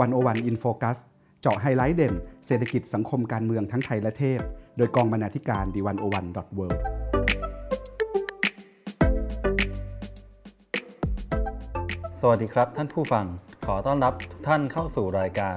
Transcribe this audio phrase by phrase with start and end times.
[0.00, 0.98] 101 In Focus
[1.40, 2.14] เจาะไฮไลท์เด่น
[2.46, 4.40] เศรษฐกิจสังคมการเมืองทั้งไทยและเทศ
[4.76, 6.66] โดยกองบรรณาธิการ The 101 dot world
[12.20, 13.26] สวัสดีครับท่านผู้ฟัง
[13.66, 15.56] ขอต้อนรับทุกท่านเข้าสู่รายการ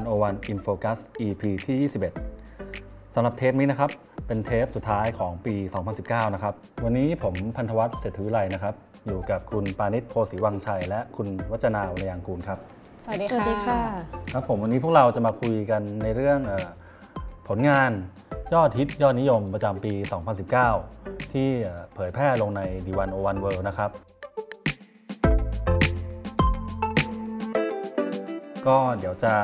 [0.00, 1.90] 101 In Focus EP ที่
[2.38, 3.90] 21 สำหรับเทปนี้นะครับ
[4.26, 5.54] เป็นเทปสุดท้ายของปี
[5.94, 6.54] 2019 นะครับ
[6.84, 8.74] วันนี้ผมพันธวัฒน์เศรษฐวิไลนะครับ
[9.06, 12.60] อยู่กับคุณปานิชโพสีวังชัย และคุณวัจนาวรยางกูลครับ
[13.04, 13.80] สวัสดีค่ะ สวัสดีค่ะ
[14.32, 16.52] ครับผมวันนี้พวกเราจะมาคุยกันในเรื่องอ
[17.48, 17.90] ผลงาน
[18.54, 19.92] ยอดฮิตยอดนิยมประจำปี
[20.62, 21.48] 2019 ที่
[21.94, 23.90] เผยแพร่ลงใน D101 World นะครับ
[28.66, 29.34] ก็เดี๋ยวจะ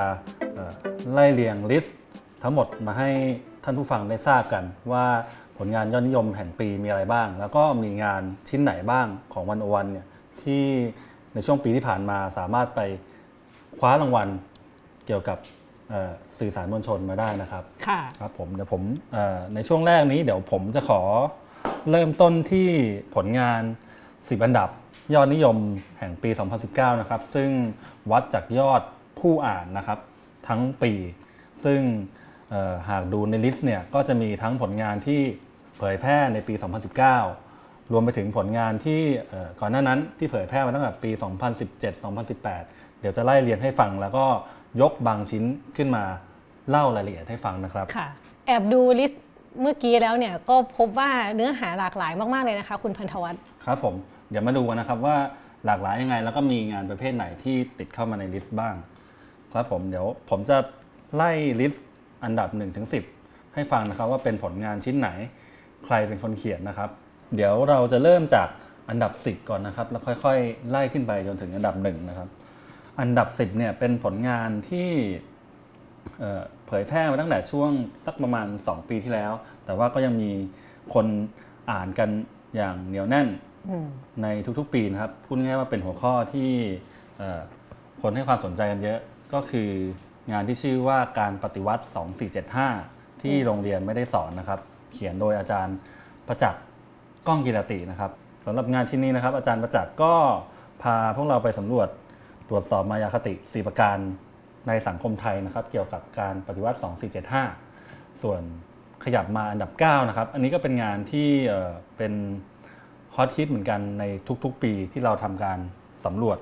[1.12, 1.96] ไล่เรียงลิสต์
[2.42, 3.10] ทั้งหมดมาให้
[3.64, 5.06] ท่านผู้ฟังได้ทราบกันว่า
[5.58, 10.06] ผลงานยอดนิยมแห่งปีมีอะไรบ้าง แล้วก็มีงานชิ้นไหนบ้างของวันโอวันเนี่ย
[10.42, 10.64] ที่
[11.34, 12.82] ในช่วงปีที่ผ่านมาสามารถไป
[13.78, 14.28] คว้ารางวัล
[15.06, 15.38] เกี่ยวกับ
[16.38, 18.82] สื่อสารมวลชนมาได้นะครับค่ะครับผมเดี๋ยวผม
[19.54, 21.00] ในช่วงแรกนี้เดี๋ยวผมจะขอ
[21.90, 22.68] เริ่มต้นที่
[23.14, 23.62] ผลงาน
[24.04, 24.68] 10อันดับ
[25.14, 25.56] ยอดนิยม
[25.98, 26.30] แห่งปี
[26.64, 27.50] 2019 นะครับ ซึ่ง
[28.10, 28.82] วัดจากยอด
[29.20, 29.98] ผู้อ่านนะครับ
[30.48, 30.92] ทั้งปี
[31.64, 31.80] ซึ่ง
[32.88, 35.20] หากดูใน list เนี่ยก็จะมีทั้งผลงานที่
[35.78, 36.54] เผยแพร่ในปี
[37.22, 39.00] 2019 รวมไปถึงผลงานที่
[39.60, 41.10] ก่อนหน้านั้นที่เผยแพร่มาตั้งแต่ปี
[41.82, 44.24] 2017-2018 เดี๋ยวจะไล่เรียงให้ฟังแล้วก็
[44.80, 45.44] ยกบางชิ้น
[45.76, 46.04] ขึ้นมา
[46.70, 48.08] เล่ารายละเอียดให้ฟังนะครับค่ะ
[48.46, 49.22] แอบดูลิสต์
[49.60, 53.94] เมื่อกี้แล้วเนี่ยก็พบว่าเนื้อหาหลากหลายมาก ๆ เลยนะคะ คุณพันธวัฒน์ครับผม
[54.30, 55.16] เดี๋ยวมาดูกันนะครับว่า
[55.66, 58.74] หลากหลายยังไง แล้วก็มีงานประเภทไหนที่ติดเข้ามาใน list บ้าง
[59.52, 60.56] ครับผมเดี๋ยวผมจะ
[61.14, 61.30] ไล่
[61.60, 61.86] list
[62.24, 62.98] อันดับ 1 ถึง 10
[63.54, 65.08] ให้ฟังนะครับว่าเป็นผลงานชิ้นไหน
[65.84, 66.90] ใครเป็นคนเขียนนะครับ
[67.36, 68.48] เดี๋ยวเราจะเริ่มจาก
[68.90, 72.28] อันดับ 10 ก่อนนะครับ แล้วค่อย ๆ ไล่ขึ้นไปจนถึงอันดับ1นะครับ
[73.00, 74.90] อันดับ 10เนี่ยเป็นผลงานที่
[76.66, 77.70] เผยแพร่มาตั้งแต่ช่วง
[78.06, 79.32] สักประมาณ 2 ปีที่แล้ว
[79.64, 80.30] แต่ว่าก็ยังมี
[80.94, 81.06] คน
[81.70, 82.08] อ่านกัน
[82.56, 83.28] อย่างเหนียวแน่น
[84.22, 84.26] ใน
[84.58, 86.50] ทุกๆปีนะครับ พูดง่ายว่าเป็นหัวข้อที่
[88.02, 88.98] คนให้ความสนใจกันเยอะ
[89.32, 89.70] ก็คือ
[90.32, 91.84] งานที่ชื่อว่าการปฏิวัติ
[92.68, 94.60] 2475 ที่โรงเรียนไม่ได้สอนนะครับ
[94.92, 95.76] เขียนโดยอาจารย์
[96.28, 96.62] ประจักษ์
[97.26, 98.10] ก้องกิรตินะครับ
[98.46, 100.14] สำหรับงานชิ้นนี้นะครับ อาจารย์ประจักษ์ก็
[100.82, 101.88] พาพวกเราไปสำรวจ
[102.48, 103.96] ตรวจสอบมายาคติ 4 ประการ
[104.68, 106.78] ในสังคมไทยนะครับ เกี่ยวกับการปฏิวัติ
[107.48, 108.40] 2475 ส่วน
[109.04, 111.28] ขยับมาอันดับ 9 นะครับ อันนี้ก็เป็นงานที่
[111.96, 112.12] เป็น
[113.14, 114.04] ฮอตฮิตเหมือนกันใน
[114.44, 115.58] ทุกๆ ปีที่เราทำการ
[116.04, 116.38] สำรวจ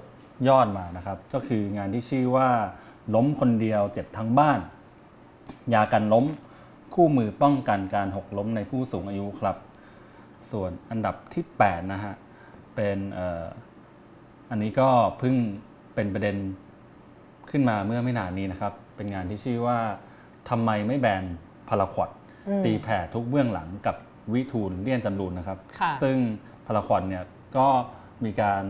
[0.49, 2.49] ยอดมานะครับ ก็คืองานที่ชื่อว่า
[3.15, 4.61] ล้มคนเดียวเจ็บทั้งบ้าน
[5.75, 6.25] ยากันล้ม
[6.95, 9.57] คู่มือป้องกันการหกล้มในผู้สูงอายุครับ
[10.51, 12.15] ส่วนอันดับที่ 8 นะฮะ
[12.75, 12.99] เป็น
[14.51, 14.89] อันนี้ก็
[15.19, 15.37] เพิ่ง
[15.97, 16.37] เป็นประเด็น
[17.51, 19.79] ขึ้นมาเมื่อไม่นานนี้นะครับ เป็นงานที่ชื่อว่า
[20.51, 21.25] ทำไมไม่แบน
[21.69, 22.11] พาราควอด
[22.65, 23.97] ตีแผ่ทุกเบื้องหลังกับ
[24.33, 25.59] วิทูลเลี่ยนจำรูนนะครับ
[26.03, 26.17] ซึ่ง
[26.67, 27.25] พาราควอดเนี่ย
[27.57, 27.69] ก็
[28.25, 28.63] มีการ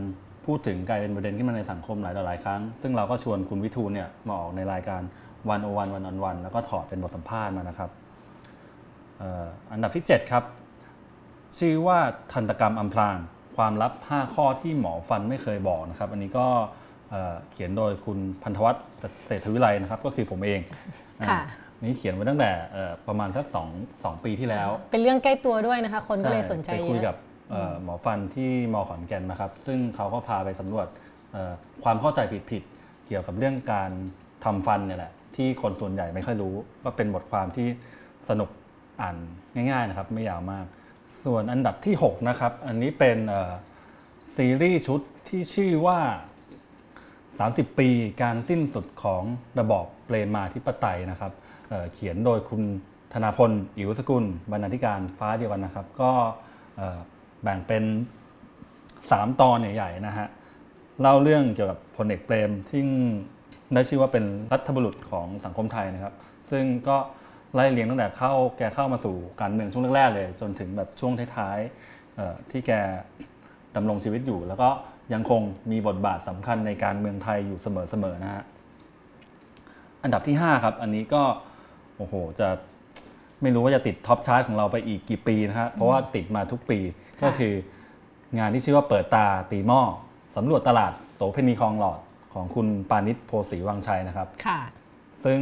[0.47, 5.03] พูดถึงกลายเป็นประเด็นขึ้นมาในสังคมหลายต่อหลายครั้ง ซึ่งเราก็ชวนคุณวิทูลเนี่ยมาออกในรายการ
[5.49, 7.91] วันโอวันวันออนวันแล้วก็ถอดเป็นบทสัมภาษณ์มานะครับ
[9.73, 10.45] อันดับที่ 7 ครับ
[11.59, 11.99] ชื่อว่า
[12.33, 13.17] ทันตกรรมอำพราง
[13.57, 16.47] ความลับ 5 ข้อที่หมอฟันไม่เคยบอกนะครับ อันนี้ก็
[17.51, 18.85] เขียนโดยคุณพันธวัฒน์
[19.27, 20.61] เศรษฐวิไลนะครับ ก็คือผมเอง
[21.83, 22.51] นี่เขียนไว้ตั้งแต่
[23.09, 23.69] ประมาณสักสอง
[24.05, 27.17] สองปีที่แล้ว เป็นเรื่องใกล้ตัวด้วยนะคะ คนก็เลยสนใจเยอะไปคุยกับ
[27.83, 30.87] หมอฟันที่มอขอนแก่นนะครับ ซึ่งเขาก็พาไปสำรวจ
[31.85, 33.91] ความเข้าใจผิดๆเกี่ยวกับเรื่องการ
[34.45, 37.67] ทำฟันเนี่ยแหละที่คนส่วนใหญ่ไม่ค่อยรู้ ก็เป็นบทความที่
[38.29, 38.51] สนุก
[39.01, 39.17] อ่าน
[39.55, 40.67] ง่าย ๆนะครับ ไม่ยาวมาก
[41.25, 43.19] ส่วนอันดับที่ 6 นะครับ อันนี้เป็น
[44.37, 45.99] ซีรีส์ชุดที่ชื่อว่า
[47.39, 47.89] 30 ปี
[48.23, 49.23] การสิ้นสุดของ
[49.61, 51.33] ระบอบเปรมาธิปไตยนะครับ
[51.69, 52.63] เเขียนโดยคุณ
[53.13, 56.13] ธนาพล อิ๋วสกุล บรรณาธิการฟ้าเดียวกันนะครับ ก็
[57.43, 57.85] แบ่งเป็น
[58.61, 60.29] 3 ตอนใหญ่ๆนะฮะ
[61.01, 62.83] เล่าเรื่องเกี่ยวกับพลเอกเปรมที่
[63.75, 66.15] ได้ชื่อว่าเป็นรัฐบุรุษของสังคมไทยนะครับ
[66.51, 66.97] ซึ่งก็
[67.55, 72.73] ไล่เลียงตั้งแต่เข้าแกเข้ามาสู่การเมืองช่วงแรกๆเลย จนถึงแบบช่วงท้ายๆที่แก
[73.77, 74.69] ดำรงชีวิตอยู่ แล้วก็
[75.13, 78.45] ยังคงมีบทบาทสำคัญในการเมืองไทยอยู่เสมอๆนะฮะ
[80.03, 81.23] อันดับที่ 5 ครับ อันนี้ก็
[81.97, 82.49] โอ้โหจะ
[83.43, 86.79] ไม่รู้ว่าจะติด top chart ของเราไปอีกกี่ปีนะฮะเพราะว่าติดมาทุกปี
[87.23, 87.55] ก็คือ
[88.39, 89.81] งานที่ชื่อว่าเปิดตาตีหม้อ
[90.37, 91.99] สำรวจตลาดโสเพณีคลองหลอด
[92.35, 94.59] ของคุณปานิชโพสีวังชัยนะครับค่ะ
[95.25, 95.39] ซึ่ง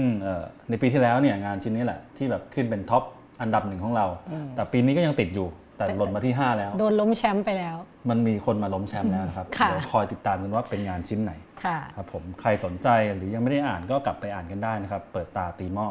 [0.68, 3.02] ในปีที่แล้วเนี่ยงานชิ้นนี้แหละที่แบบขึ้นเป็น top
[3.40, 4.06] อันดับหนึ่งของเรา
[4.54, 7.76] แต่ปีนี้ก็ยังติดอยู่ แต่หล่นมาที่ 5 แล้ว โดนล้มแชมป์ไปแล้ว
[8.10, 11.32] มันมีคนมาล้มแชมป์แล้วนะครับค่ะเดี๋ยวคอยติดตามกันว่าเป็นงานชิ้นไหน
[11.64, 15.88] ค่ะครับผมใครสนใจหรือยังไม่ได้อ่านก็กลับไปอ่านกันได้นะครับ เปิดตาตีหม้อ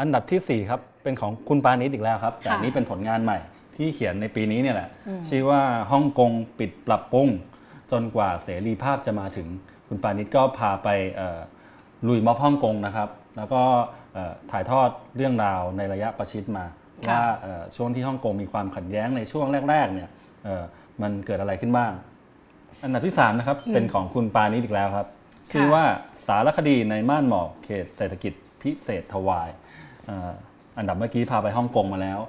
[0.00, 3.38] อันดับทีสี่4 ครับ เป็นของคุณปานิดอีกแล้วครับ แต่อันนี้เป็นผลงานใหม่
[3.76, 4.88] ที่เขียนในปีนี้เนี่ยแหละ
[5.28, 5.60] ชื่อว่า
[5.92, 7.28] ฮ่องกงปิดปรับปรุง
[7.92, 9.48] จนกว่าเสรีภาพจะมาถึง
[9.88, 11.40] คุณปานิดก็พาไปเอ่อ
[12.08, 13.62] ลุยม็อบฮ่องกงนะครับ แล้วก็
[14.12, 20.08] เอ่อถ่ายทอดเรื่องราวในระยะประชิดมาค่ะ ว่าเอ่อช่วงที่ฮ่องกงมีความขัดแย้งในช่วงแรกๆเนี่ย
[20.44, 20.64] เอ่อ
[21.02, 21.92] มันเกิดอะไรขึ้นบ้าง
[22.84, 25.08] อันดับที่3นะครับเป็นของคุณปานิดอีกแล้วครับ
[25.50, 25.84] ชื่อว่า
[26.26, 28.32] สารคดีในม่านหมอกเขตเศรษฐกิจ
[28.62, 29.48] พิเศษทวาย
[30.06, 30.30] เอ่อ
[30.78, 32.20] อันดับเมื่อกี้พาไปฮ่องกงมาแล้ว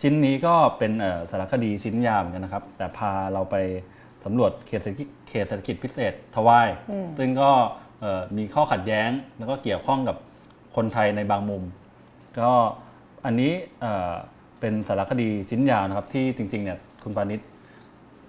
[0.00, 3.56] ชิ้นนี้ก็เป็นเอ่อสารคดีชิ้นยาวเหมือนกันนะครับ แต่พาเราไป
[4.24, 6.68] สำรวจเขตเศรษฐกิจเขตเศรษฐกิจพิเศษทวาย
[7.18, 7.50] ซึ่งก็
[8.00, 10.16] เอ่อมีข้อขัดแย้งแล้วก็เกี่ยวข้องกับ
[10.76, 11.62] คนไทยในบางมุม
[12.40, 12.52] ก็
[13.24, 14.12] อันนี้เอ่อ
[14.60, 17.40] เป็นสารคดีชิ้นยาวนะครับ ที่จริงๆเนี่ยคุณปานิช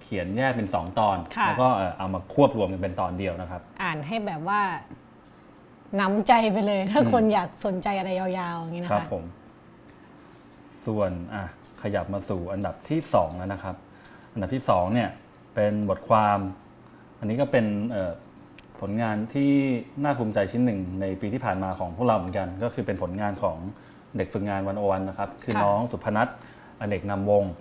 [0.02, 4.60] เขียนแยกเป็น 2 ตอนค่ะแล้วก็เอ่อเอามาควบรวมกันเป็นตอนเดียวนะครับ อ่านให้แบบว่า
[6.00, 9.24] น้ำใจไปเลย ถ้าคนอยากสนใจอะไรยาวๆอย่างนี้นะครัคะบผม
[10.86, 11.44] ส่วนอะ
[11.82, 13.76] ขยับมาสู่อันดับที่2แล้วนะครับ
[14.32, 15.08] อันดับที่2เนี่ย
[15.54, 16.38] เป็นบทความ
[17.18, 18.12] อันนี้ก็เป็นเอ่อ
[18.80, 19.52] ผลงานที่
[20.02, 23.56] น่าภูมิใจชิ้นหนึ่งในปีที่ผ่านมาของพวกเราเหมือนกัน ก็คือเป็นผลงานของ
[24.16, 26.28] เด็กฝึกงานวันโอวันนะครับ คือค่ะน้องสุพนัท
[26.80, 27.52] อเนกนำวงศ์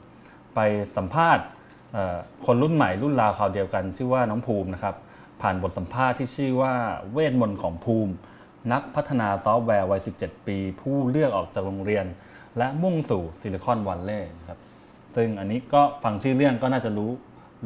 [0.56, 0.60] ไป
[0.98, 1.46] สัมภาษณ์
[1.94, 4.96] เอ่อคนรุ่นใหม่รุ่นราวคราวเดียวกัน ชื่อว่าน้องภูมินะครับ
[5.42, 6.74] ผ่านบทสัมภาษณ์ที่ชื่อว่า
[7.14, 8.14] เวทมนต์ของภูมิ
[8.72, 12.06] นักพัฒนาซอฟต์แวร์วัย 17 ปี ผู้เลือกออกจากโรงเรียน
[12.58, 14.60] และมุ่งสู่ซิลิคอนวัลเลย์นะครับ
[15.16, 17.12] ซึ่งอันนี้ก็ฟังชื่อเรื่องก็น่าจะรู้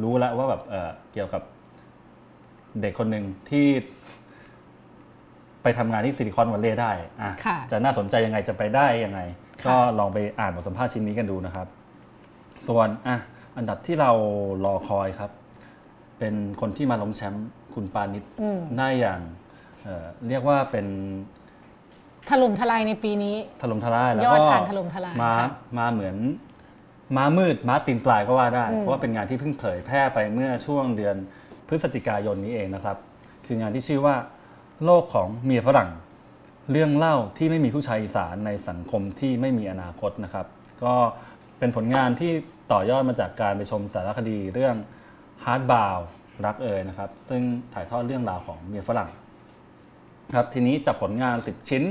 [0.02, 1.42] รู้แล้วว่าแบบเอ่อเกี่ยวกับ
[2.80, 3.66] เด็กคนหนึ่งที่
[5.66, 6.92] ไปทำงานที่ซิลิคอนวัลเลย์ได้
[7.22, 9.20] อะค่ะจะน่าสนใจยังไงจะไปได้ยังไง
[9.62, 11.66] ค่ะก็ลองไปอ่านบทสัมภาษณ์ชิ้นนี้กันดูนะครับ
[12.68, 13.18] ส่วนอะ
[13.56, 14.10] อันดับที่เรา
[14.64, 15.30] รอคอยครับ
[16.18, 18.24] เป็นคนที่มาล้มแชมป์คุณปานิช
[18.78, 19.20] ได้อย่าง
[19.82, 20.86] เอ่อเรียกว่าเป็น
[22.30, 25.48] ถล่มทลายในปีนี้ถล่มทลายแล้วยอดก็อ่านถล่มทลายมาค่ะ
[25.78, 26.16] มาเหมือน
[27.16, 31.16] ม้ามืดม้าตีนปลายก็ว่าได้ เพราะว่าเป็นงานที่เพิ่งเผยแพร่ไปเมื่อช่วงเดือน
[31.68, 32.96] พฤศจิกายนนี้เองนะครับ
[33.46, 34.14] คืองานที่ชื่อว่า
[34.84, 35.90] โลกของเมียฝรั่ง
[36.70, 40.46] เรื่องเล่าที่ไม่มีผู้ชายอีสานในสังคมที่ไม่มีอนาคตนะครับ
[40.84, 40.94] ก็
[41.58, 42.32] เป็นผลงานที่
[42.72, 44.76] ต่อยอดมาจากการไปชมสารคดีเรื่อง
[45.44, 45.98] Hard b o u
[46.44, 47.42] รักเอ่ยนะครับ ซึ่ง
[47.72, 49.10] ถ่ายทอดเรื่องราวของเมียฝรั่ง
[50.36, 51.82] ครับทีนี้จากผลงาน 10 ชิ้น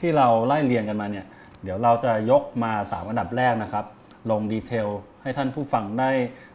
[0.00, 1.26] ที่เราไล่เรียงกันมาเนี่ย
[1.62, 3.84] เดี๋ยวเราจะยกมา 3 อันดับแรกนะครับ
[4.30, 4.88] ลงดีเทล
[5.22, 6.10] ให้ท่านผู้ฟังได้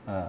[0.10, 0.28] อ่อ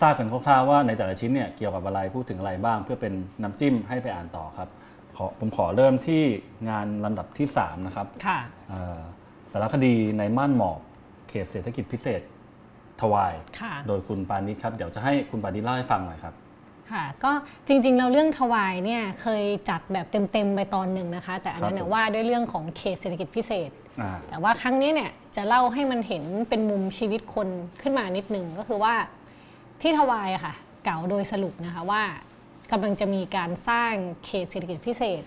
[0.00, 3.12] ทราบกันคร่าวๆว่าในแต่ละชิ้นเนี่ยเกี่ยวกับอะไรพูดถึงอะไรบ้าง เพื่อเป็น
[3.42, 4.68] น้ำจิ้มให้ไปอ่านต่อครับ
[5.16, 6.22] ขอผมขอเริ่มที่
[6.70, 8.38] งานลำดับที่ 3 นะครับค่ะ
[8.68, 8.98] เอ่อ
[9.52, 10.78] สารคดีในม่านหมอก
[11.28, 12.22] เขตเศรษฐกิจพิเศษ
[13.00, 16.34] ทวายค่ะโดยคุณปานิชครับ เดี๋ยวจะให้คุณปานิชเล่าให้ฟังหน่อยครับ
[16.92, 17.32] ค่ะ ก็
[17.68, 23.70] จริงๆ เราเรื่องถวายเนี่ยเคยจัดแบบเต็มๆ ไปตอนหนึ่งนะคะ แต่อันนั้นเนี่ครัยบผมว่าด้วยเรื่องของเขตเศรษฐกิจพิเศษ
[24.00, 27.48] อ่าแต่ว่าครั้งนี้เนี่ยจะเล่าให้มันเห็นเป็นมุมชีวิตคน
[27.82, 28.94] ขึ้นมานิดนึงก็คือว่า
[29.82, 30.54] ที่ทวายค่ะ
[30.84, 32.02] เก่าโดยสรุปนะคะว่า
[32.72, 33.92] กำลังจะมีการสร้าง
[34.26, 35.22] เขตเศรษฐกิจพิเศษ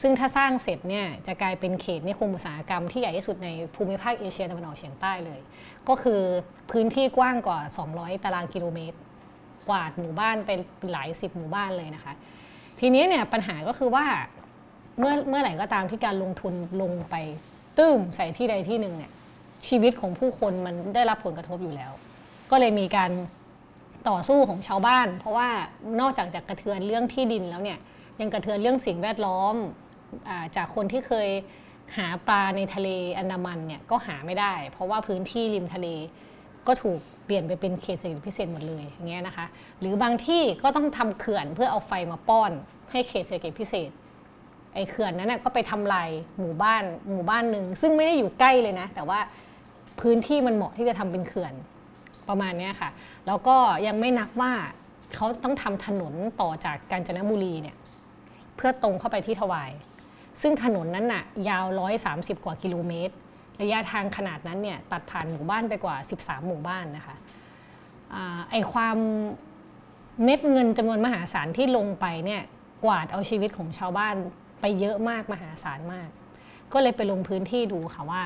[0.00, 5.40] ซึ่งถ้าสร้างเสร็จเนี่ยจะกลายเป็นเขตนิคมอุตสาหกรรมที่ใหญ่ที่สุดในภูมิภาคเอเชียตะวันออกเฉียงใต้เลย
[5.88, 6.20] ก็คือ
[6.70, 7.60] พื้นที่กว้างกว่า
[7.92, 8.98] 200 ตารางกิโลเมตร
[9.68, 10.50] กวาดหมู่บ้านไป
[10.92, 12.12] หลายสิบหมู่บ้านเลยนะคะ
[12.80, 14.06] ทีนี้เนี่ยปัญหาก็คือว่า
[14.98, 17.14] เมื่อเมื่อไหร่ก็ตามที่การลงทุนลงไป
[17.78, 19.12] ตื้มใส่ที่ใดที่หนึ่งเนี่ย
[19.66, 21.92] ชีวิตของผู้คนมันได้รับผลกระทบอยู่แล้ว
[22.50, 23.10] ก็เลยมีการ
[24.08, 25.48] ต่อสู้ของชาวบ้าน เพราะว่า
[26.00, 27.78] นอกจากจะกระเทือนเรื่องที่ดินแล้วเนี่ย
[28.20, 29.54] ยังกระเทือนเรื่องสิ่งแวดล้อม
[30.28, 31.28] อาจากคนที่เคย
[31.96, 35.88] หาปลาในทะเลอันดามันเนี่ยก็หาไม่ได้ เพราะว่าพื้นที่ริมทะเล
[36.66, 39.46] ก็ถูกเปลี่ยนไปเป็นเขตเศรษฐกิจพิเศษหมดเลยอย่างเงี้ยนะคะ
[39.80, 42.52] หรือบางที่ก็ต้องทำเขื่อนเพื่อเอาไฟมาป้อน
[42.90, 43.90] ให้เขตเศรษฐกิจพิเศษ
[44.74, 46.08] ไอ้เขื่อนนั้นนะก็ไปทำลาย
[46.38, 49.18] หมู่บ้านหมู่บ้านหนึ่งซึ่งไม่ได้อยู่ใกล้เลยนะ แต่ว่า
[50.00, 51.54] พื้นที่มันเหมาะที่จะทำเป็นเขื่อน
[52.28, 52.90] ประมาณนี้ค่ะ
[53.26, 54.52] แล้วก็ยังไม่นับว่า
[55.14, 57.76] เขาต้องทำถนนต่อจากกาญจนบุรีเนี่ย
[58.56, 59.70] เพื่อตรงเข้าไปที่ถวาย
[60.42, 61.66] ซึ่งถนนนั้นน่ะยาว
[62.04, 63.14] 130 กว่ากิโลเมตร
[63.62, 67.16] ระยะทางขนาดนั้นเนี่ยตัดผ่านหมู่บ้านไปกว่า 13 หมู่บ้านนะคะ
[68.14, 68.16] อ
[68.50, 68.96] ไอความ
[70.24, 72.42] เม็ดเงินจำนวนมหาศาลที่ลงไปเนี่ย
[72.84, 74.14] กวาดเอาชีวิตของชาวบ้าน
[74.60, 76.08] ไปเยอะมากมหาศาลมาก
[76.72, 78.22] ก็เลยไปลงพื้นที่ดูค่ะว่า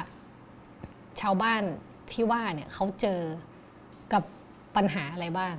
[1.21, 1.63] ชาวบ้าน
[2.13, 3.21] ที่ว่าเนี่ยเขาเจอ
[4.79, 5.55] ปัญหาอะไรบ้าง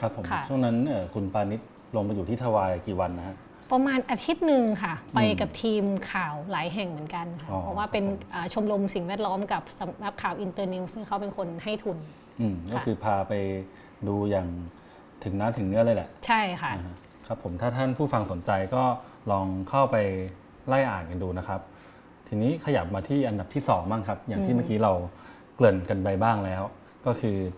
[0.00, 1.60] ครับผมค่ะช่วงนั้นเอ่อคุณปานิช
[1.96, 3.36] ลงไปอยู่ที่ทวายกี่วันนะฮะ
[3.72, 8.04] ประมาณอาทิตย์หนึ่งค่ะ ไปกับทีมข่าวหลายแห่งเหมือนกันค่ะอ๋อเพราะว่าเป็น
[8.34, 11.96] อ่าชมรมสิ่งแวดล้อมกับสำนักข่าว Internews เขาเป็นคนให้ทุน
[12.40, 13.32] อืมก็คือพาไป
[14.08, 14.48] ดูอย่าง
[15.24, 18.82] ถึงน้ำถึงเนื้อเลยแหละ ใช่ค่ะอ่าฮะครับผมถ้าท่านผู้ฟังสนใจก็
[19.30, 19.96] ลองเข้าไป
[20.68, 21.60] ไล่อ่านกันดูนะครับ
[22.28, 24.92] ทีนี้ขยับมาที่อันดับที่2บ้างครับ อย่างที่เมื่อกี้เรา
[25.56, 26.62] เกริ่นกันไปบ้างแล้ว
[27.06, 27.50] ก็คือเอ่อ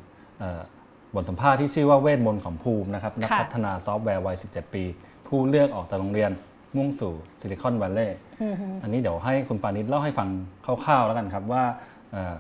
[1.15, 4.85] บทสัมภาษณ์ที่ชื่อว่าเวทมนต์ของภูมินะครับนักค่ะพัฒนาซอฟต์แวร์วัย 17 ปี
[5.27, 6.31] ผู้เลือกออกจากโรงเรียน
[6.77, 8.19] มุ่งสู่ซิลิคอนวัลเลย์
[8.83, 10.29] อันนี้เดี๋ยวให้คุณปานิชเล่าให้ฟัง
[10.65, 11.65] คร่าวๆแล้วกันครับว่า
[12.13, 12.35] เอ่อ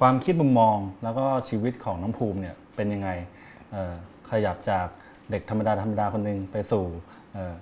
[0.00, 3.08] ความคิดมุมมองแล้วก็ชีวิตของน้องภูมิเนี่ยเป็นยังไง
[3.72, 3.94] เอ่อ
[4.30, 4.86] ขยับจาก
[5.30, 6.84] เด็กธรรมดาธรรมดาคนหนึ่งไปสู่
[7.32, 7.54] เอ่อ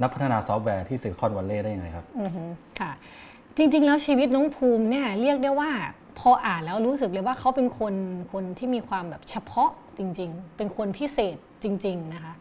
[0.00, 2.44] นักพัฒนาซอฟต์แวร์ที่ซิลิคอนวัลเลย์ได้ยังไงครับอือฮึ
[2.80, 2.90] ค่ะ
[3.56, 5.70] จริง ๆ แล้วชีวิตน้องภูมิเนี่ยเรียกได้ว่า
[6.18, 7.94] พออ่านแล้วรู้สึกเลยว่าเขาเป็นคน
[8.32, 12.34] คนที่มีความแบบเฉพาะจริง ๆ เป็นคนพิเศษจริง ๆนะคะ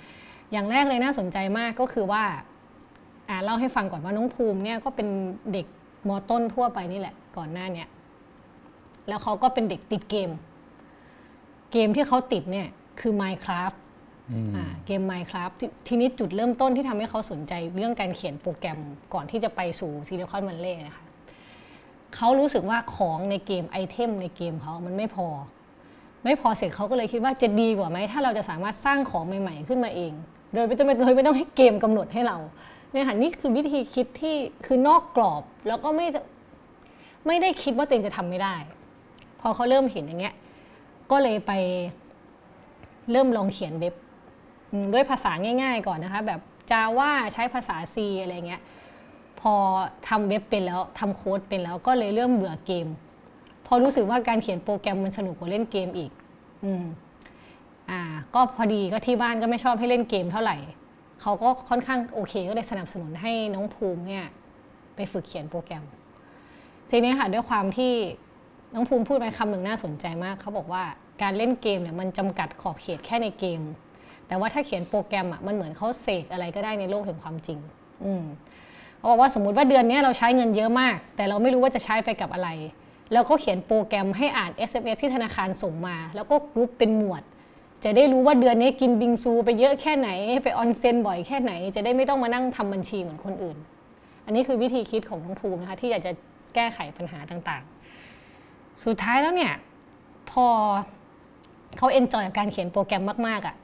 [0.52, 2.24] อย่างแรกเลยน่าสนใจมากก็คือว่า
[3.30, 5.08] อ่าเล่าให้ฟังก่อนว่าน้องภูมิเนี่ยก็เป็น
[5.54, 5.66] เด็ก
[6.08, 7.88] มอต้นทั่วไปนี่แหละก่อนหน้าเนี่ย
[9.08, 10.30] แล้วเขาก็เป็นเด็กติดเกม
[11.72, 12.68] เกมที่เขาติดเนี่ย
[13.00, 13.78] คือ Minecraft
[14.56, 18.80] อ่าเกม Minecraft ททีนี้จุดเริ่มต้นที่ทำให้เขาสนใจเรื่องการเขียนโปรแกรม
[19.14, 21.05] ก่อนที่จะไปสู่ซิลิคอนวันเล่นะคะ
[22.16, 25.28] เขารู้สึกว่าของในเกมไอเทมในเกมเขามันไม่พอ
[26.24, 30.12] ไม่พอเสร็จเขาก็เลยคิดว่าจะดีกว่าไหมถ้าเราจะสามารถสร้างของใหม่ๆขึ้นมาเอง
[30.54, 32.38] โดยไม่ต้องโดยไม่ต้องให้เกมกำหนดให้เรา
[32.92, 36.08] เนี่ยค่ะนี่คือวิธีคิดที่คือนอกกรอบแล้วก็ไม่
[37.28, 38.56] ไม่ได้คิดว่าตัวเองจะทำไม่ได้
[39.42, 40.36] พอเขาเริ่มเห็นอย่างเงี้ย
[41.12, 41.52] ก็เลยไป
[43.12, 43.94] เริ่มลองเขียนเว็บ
[44.94, 45.32] ด้วยภาษา
[45.62, 46.40] ง่าย ๆ ก่อนนะคะ แบบ
[46.72, 48.62] จาว่าใช้ภาษา C อะไรเงี้ย
[49.52, 49.54] อ
[50.10, 52.88] ทำเว็บเป็นแล้วทำโค้ดเป็นแล้วก็เลยเริ่มเบื่อเกม
[53.66, 56.12] พอรู้สึกว่าการเขียนโปรแกรมมันสนุกกว่าเล่นเกมอีก
[56.66, 56.86] อืม
[57.90, 58.02] อ่า
[58.34, 60.58] ก็พอดีก็ที่บ้านก็ไม่ชอบให้เล่นเกมเท่าไหร่
[61.22, 64.26] เขาก็ค่อนข้างโอเค ก็เลยสนับสนุนให้น้องภูมิเนี่ย
[64.96, 65.84] ไปฝึกเขียนโปรแกรม
[66.90, 67.94] ทีนี้ค่ะด้วยความที่
[68.74, 70.84] น้องภูมิพูดไปคำหนึ่งน่าสนใจมากเขาบอกว่า
[71.22, 73.62] การเล่นเกมเนี่ยมันจำกัดขอบเขตแค่ในเกม
[74.28, 77.60] แต่ว่าถ้าเขียนโปรแกรมอะมันเหมือนเขาเสกอะไรก็ได้ในโลกแห่งความจริง
[78.06, 78.24] อืม
[79.06, 82.50] เขาบอกว่าสมมุติว่าเดือนนี้เราใช้เงินเยอะมาก แต่เราไม่รู้ว่าจะใช้ไปกับอะไร
[83.14, 87.24] แล้วก็เขียนโปรแกรมให้อ่าน SMS ที่ธนาคารส่งมา แล้วก็กรุ๊ปเป็นหมวด
[87.84, 90.10] จะได้รู้ว่าเดือนนี้กินบิงซู ไปเยอะแค่ไหน
[90.44, 93.58] ไปออนเซ็นบ่อยแค่ไหน จะได้ไม่ต้องมานั่งทำบัญชีเหมือนคนอื่น
[94.26, 96.12] อันนี้คือวิธีคิดของน้องภูมินะคะที่อยากจะ
[96.56, 99.54] แก้ไขปัญหาต่างๆ สุดท้ายแล้วเนี่ย
[100.32, 100.48] พอ
[101.78, 103.56] เขาเอนจอยกับการเขียนโปรแกรมมากๆอะ่ะ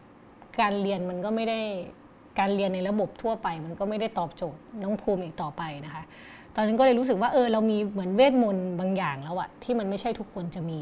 [0.59, 1.61] การเรียนมันก็ไม่ได้
[2.39, 6.03] การเรียนในระบบทั่วไป มันก็ไม่ได้ตอบโจทย์น้องภูมิอีกต่อไปนะคะ
[6.55, 10.79] ตอนนั้นก็เลยรู้สึกว่าเออเรามีเหมือนเวทมนต์บางอย่างแล้วอะที่มันไม่ใช่ทุกคนจะมี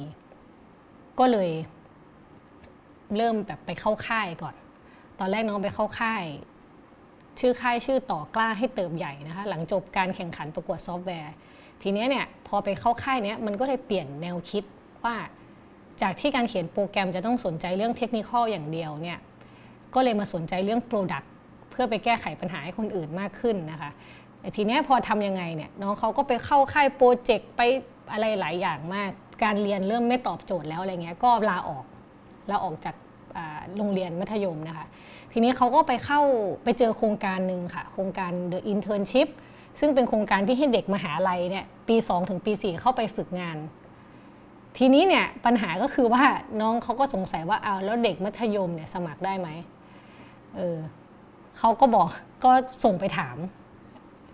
[1.19, 1.49] ก็เลย
[3.15, 4.55] เริ่มแบบไปเข้าค่ายก่อน
[5.19, 6.23] ตอนแรกน้องไปเข้าค่าย
[7.39, 11.33] ชื่อค่ายชื่อต่อกล้าให้เติบใหญ่นะคะ หลังจบการแข่งขันประกวดซอฟต์แวร์
[11.81, 14.63] ทีเนี้ยเนี่ยพอไปเข้าค่ายเนี้ยมันก็เลยเปลี่ยนแนวคิด
[15.03, 15.15] ว่า
[16.01, 19.19] จากที่การเขียนโปรแกรมจะต้องสนใจเรื่องเทคนิคอย่างเดียวเนี่ย
[19.95, 21.27] ก็เลยมาสนใจเรื่อง Product
[21.71, 23.91] เพื่อไปแก้ไขปัญหาให้คนอื่นมากขึ้นนะคะ
[24.39, 27.61] แต่ทีนี้พอทำยังไงเนี่ยน้องเขาก็ไปเข้าค่ายโปรเจกต์ไป
[28.11, 29.11] อะไรหลายอย่างมาก
[29.43, 31.85] การเรียนเริ่มไม่ตอบโจทย์แล้วอะไรเงี้ยก็ลาออก
[32.51, 32.95] ลาออกจาก
[33.77, 34.85] โรงเรียนมัธยมนะคะ
[35.33, 36.21] ทีนี้เขาก็ไปเข้า
[36.63, 39.27] ไปเจอโครงการหนึ่งค่ะ โครงการ The Internship
[39.79, 43.57] ซึ่งเป็นโครงการที่ให้เด็กมหาลัยเนี่ยปี 2 ถึงปี 4 เข้าไปฝึกงาน
[44.77, 46.23] ทีนี้เนี่ยปัญหาก็คือว่า
[46.61, 49.49] น้องเขาก็สงสัยว่าเอาแล้วเด็กมัธยมเนี่ยสมัครได้ไหม
[50.57, 50.77] เออ
[51.57, 52.07] เขาก็บอก
[52.43, 52.51] ก็
[52.83, 53.37] ส่งไปถาม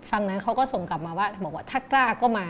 [0.10, 2.45] ฟังนั้นเขาก็ส่งกลับมาว่า บอกว่าถ้ากล้าก็มา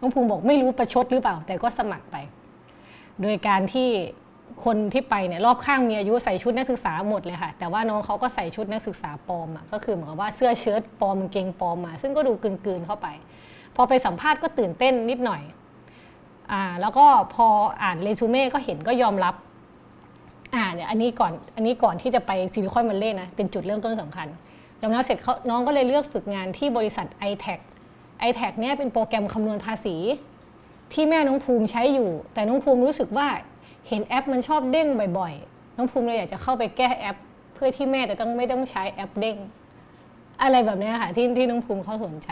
[0.00, 2.16] น้องภูมิบอกไม่รู้ประชดหรือเปล่า แต่ก็สมัครไป
[3.22, 3.88] โดยการที่
[4.64, 13.08] คนที่ไปเนี่ยรอบข้างมีอายุใส่ชุดนักศึกษาหมดเลยค่ะ แต่ว่าน้องเขาก็ใส่ชุดนักศึกษาปลอมอะก็คือเหมือนว่าเสื้อเชิ้ตปลอมกางเกงปลอมมา ซึ่งก็ดูกลืนๆเข้าไป
[13.76, 15.42] พอไปสัมภาษณ์ก็ตื่นเต้นนิดหน่อย
[16.52, 17.46] อ่าแล้วก็พอ
[17.82, 19.34] อ่านเรซูเม่ก็เห็นก็ยอมรับ
[20.54, 24.26] อ่าเนี่ยอันนี้ก่อนอันนี้ก่อนที่จะไปซิลิคอนวัลเลย์นะเป็นจุดเริ่มต้นสำคัญ
[24.80, 27.58] ยอมรับเสร็จเขาน้องก็เลยเลือกฝึกงานที่บริษัท i t a c
[28.28, 29.96] i t a c เนี่ยเป็นโปรแกรมคำนวณภาษี
[30.92, 33.28] ที่แม่น้องภูมิใช้อยู่ แต่น้องภูมิรู้สึกว่า
[33.88, 34.88] เห็นแอปมันชอบเด้ง
[35.18, 37.16] บ่อยๆ น้องภูมิเลยอยากจะเข้าไปแก้แอป
[37.54, 39.36] เพื่อที่แม่จะต้องไม่ต้องใช้แอปเด้ง
[40.42, 42.28] อะไรแบบนี้ค่ะที่ที่น้องภูมิเขาสนใจ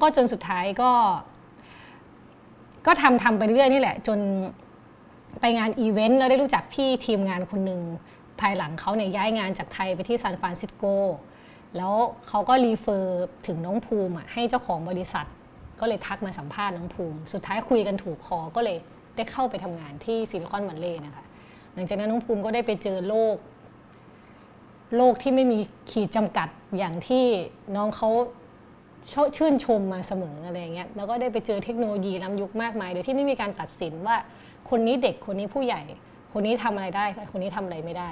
[0.00, 0.90] ก็จนสุดท้ายก็
[2.86, 4.18] ก็ทำทำไปเรื่อยนี่แหละ จน
[5.40, 7.82] ไปงานอีเวนต์แล้วได้รู้จักพี่ทีมงานคนหนึ่ง
[8.40, 10.84] ภายหลังเขาเนี่ยย้ายงานจากไทยไปที่ซานฟรานซิสโก
[11.76, 11.94] แล้ว
[12.28, 15.26] เขาก็ refer ถึงน้องภูมิอะให้เจ้าของบริษัท
[15.80, 18.78] ก็เลยทักมาสัมภาษณ์น้องภูมิ สุดท้ายคุยกันถูกคอก็เลย
[19.16, 21.24] ได้เข้าไปทำงานที่ซิลิคอนวัลเลย์นะคะ
[21.74, 23.36] หลังจากนั้นน้องภูมิก็ได้ไปเจอโลก
[24.96, 25.58] โลกที่ไม่มี
[25.90, 27.24] ขีดจำกัดอย่างที่
[27.76, 28.10] น้องเขา
[29.36, 34.16] ชื่นชมมาเสมออะไรเงี้ย แล้วก็ได้ไปเจอเทคโนโลยีล้ำยุคมากมาย โดยที่ไม่มีการตัดสินว่า
[34.70, 35.82] คนนี้เด็กคนนี้ผู้ใหญ่
[36.32, 38.10] คนนี้ทำอะไรได้ คนนี้ทำอะไรไม่ได้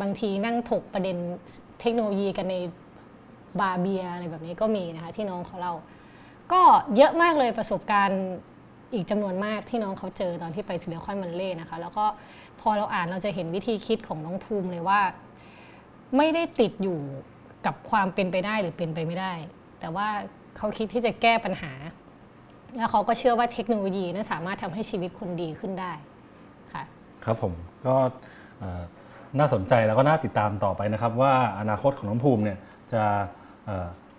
[0.00, 1.16] บางทีนั่งถกประเด็น
[1.80, 2.56] เทคโนโลยีกันใน
[3.60, 5.74] บาเบียอะไรแบบนี้ก็มีนะคะที่น้องเขาเล่า
[6.52, 6.62] ก็
[6.96, 8.22] เยอะมากเลยประสบการณ์
[8.92, 12.04] อีกจำนวนมากที่น้องเขาเจอตอนที่ไปซิลิคอนมันเล่นะคะ แล้วก็
[12.60, 15.00] พอเราอ่านเราจะเห็นวิธีคิดของน้องภูมิเลยว่า
[16.16, 16.98] ไม่ได้ติดอยู่
[17.66, 19.32] กับความเป็นไปได้หรือเป็นไปไม่ได้
[19.80, 20.08] แต่ว่า
[20.56, 21.72] เขาคิดที่จะแก้ปัญหา
[22.76, 25.92] แล้วเขาก็เชื่อว่าเทคโนโลยีนั้นสามารถทำให้ชีวิตคนดีขึ้นได้
[26.72, 26.82] ค่ะ
[27.24, 27.52] ครับผม
[27.86, 27.94] ก็
[29.38, 32.58] น่าสนใจแล้วก็น่าติดตามต่อไปนะครับ ว่าอนาคตของน้องภูมิเนี่ย
[32.94, 33.02] จะ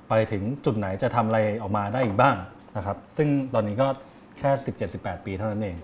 [0.10, 2.36] ไปถึงจุดไหนจะทำอะไรออกมาได้อีกบ้าง
[2.78, 3.88] นะครับ ซึ่งตอนนี้ก็
[4.40, 4.52] แค่
[4.88, 5.76] 17-18 ปีเท่านั้นเอง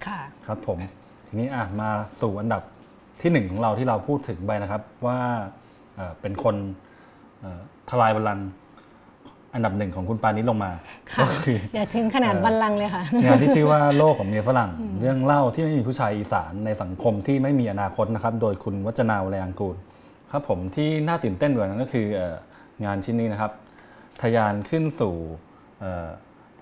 [0.48, 0.80] ครับผม
[1.28, 1.90] ทีนี้อะมา
[2.22, 2.62] สู่อันดับ
[3.22, 5.20] ที่หนึ่งของเราที่เราพูดถึงไปนะครับว่า
[6.22, 6.56] เป็นคน
[7.90, 8.48] ทลายบัลลังก์
[9.54, 10.72] อันดับหนึ่งของคุณปานิชลงมา
[11.20, 19.76] ก็คืออย่าถึงขนาดบัลลังก์เลยค่ะงานที่ชื่อว่าโลกของเมียฝรั่ง เรื่องเล่าที่ไม่มีผู้ชายอีสานในสังคมที่ไม่มีอนาคตนะครับ โดยคุณวัจนาวแรงกูล
[20.32, 22.08] ครับผมที่น่าตื่นเต้นกว่านั้นก็คือ
[22.86, 23.52] งานชิ้นนี้นะครับ
[24.22, 25.16] ทยานขึ้นสู่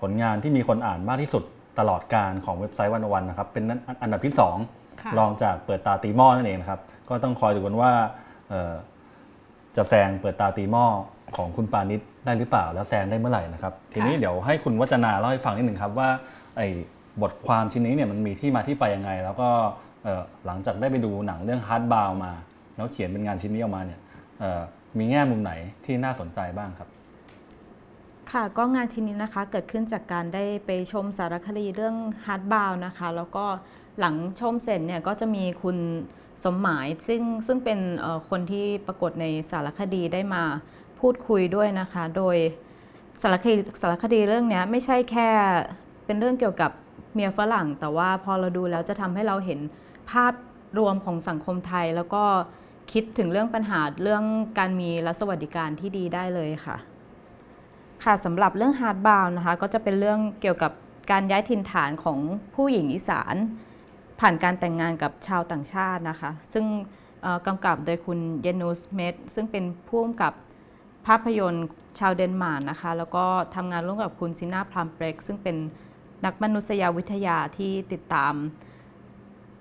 [0.00, 1.44] ผลงานที่มีคนอ่านมากที่สุด
[1.78, 3.64] ตลอดการของเว็บไซต์วันวันนะครับ เป็น
[4.02, 4.34] อันดับที่
[4.76, 7.92] 2 รองจากเปิดตาตีหม้อนั่นเองนะครับ ก็ต้องคอยดูกันว่า
[9.76, 10.84] จะแซงเปิดตาตีหม้อ
[11.36, 16.08] ของคุณปานิช ได้หรือเปล่าแล้วแซงได้เมื่อไหร่นะครับ ทีนี้เดี๋ยวให้คุณวัจนาเล่าให้ฟังนิดหนึ่งครับว่า
[16.56, 16.68] ไอ้
[17.22, 19.48] บทความชิ้นนี้เนี่ยมันมีที่มาที่ไปยังไง แล้วก็
[20.46, 22.32] หลังจากได้ไปดูหนังเรื่อง Heartbound มา
[22.76, 24.00] แล้วเขียนเป็นงานชิ้นนี้ออกมาเนี่ย
[24.98, 25.52] มีแง่มุมไหน
[25.84, 26.88] ที่น่าสนใจบ้างครับ
[28.32, 33.44] ค่ะก็งานชิ้นนี้นะคะเกิดขึ้นจากการได้ไปชมสารคดีเรื่อง Heartbound นะคะ แล้วก็
[34.00, 35.76] หลังชมเสร็จเนี่ยก็จะมีคุณ
[36.44, 37.78] สมหมายซึ่งซึ่งเป็น
[38.30, 40.42] คนที่ปรากฏในสารคดีได้มา
[41.00, 42.36] พูดคุยด้วยนะคะ โดย
[43.22, 45.28] สารคดีสารคดีเรื่องนี้ไม่ใช่แค่
[46.06, 46.70] เป็นเรื่องเกี่ยวกับ
[47.14, 49.60] เมียฝรั่ง แต่ว่าพอเราดูแล้วจะทำให้เราเห็น
[50.10, 50.32] ภาพ
[50.78, 52.24] รวมของสังคมไทย แล้วก็
[52.92, 54.24] คิดถึงเรื่องปัญหาเรื่อง
[54.58, 56.76] การมีรัฐสวัสดิการที่ดีได้เลยค่ะ
[58.04, 60.72] ค่ะสำหรับเรื่อง Heartbound นะคะ ก็จะเป็นเรื่องเกี่ยวกับ
[61.10, 62.18] การย้ายถิ่นฐานของ
[62.54, 63.34] ผู้หญิงอีสาน
[64.20, 66.64] ผ่านการแต่งงานกับชาวต่างชาตินะคะ ซึ่ง
[67.46, 70.32] กำกับโดยคุณเยนูสเมดซึ่งเป็นผู้กำกับ
[71.06, 71.66] ภาพยนตร์
[71.98, 75.56] ชาวเดนมาร์กนะคะ แล้วก็ทำงานร่วมกับคุณซินาพลัมเบรกซึ่งเป็น
[76.24, 78.34] นักมนุษยวิทยาที่ติดตาม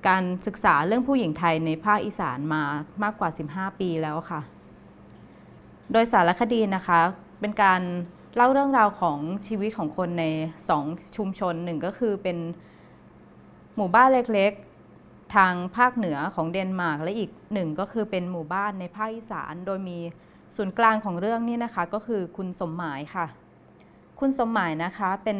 [0.07, 2.63] การศึกษาเรื่องผู้หญิงไทยในภาคอีสานมา
[3.03, 4.41] มากกว่า 15 ปีแล้วค่ะ
[5.91, 6.99] โดยสารคดีนะคะ
[7.39, 7.81] เป็นการ
[8.35, 10.25] เล่าเรื่องราวของชีวิตของคนใน
[10.73, 12.37] 2 ชุมชนหนึ่งก็คือเป็น
[13.75, 19.99] หมู่บ้านเล็กๆ ทางภาคเหนือของเดนมาร์กและอีกหนึ่งก็คือเป็นหมู่บ้านในภาคอีสาน โดยมี
[20.55, 23.25] ศูนย์กลางของเรื่องนี้นะคะก็คือคุณสมหมายค่ะ
[24.19, 25.39] คุณสมหมายนะคะเป็น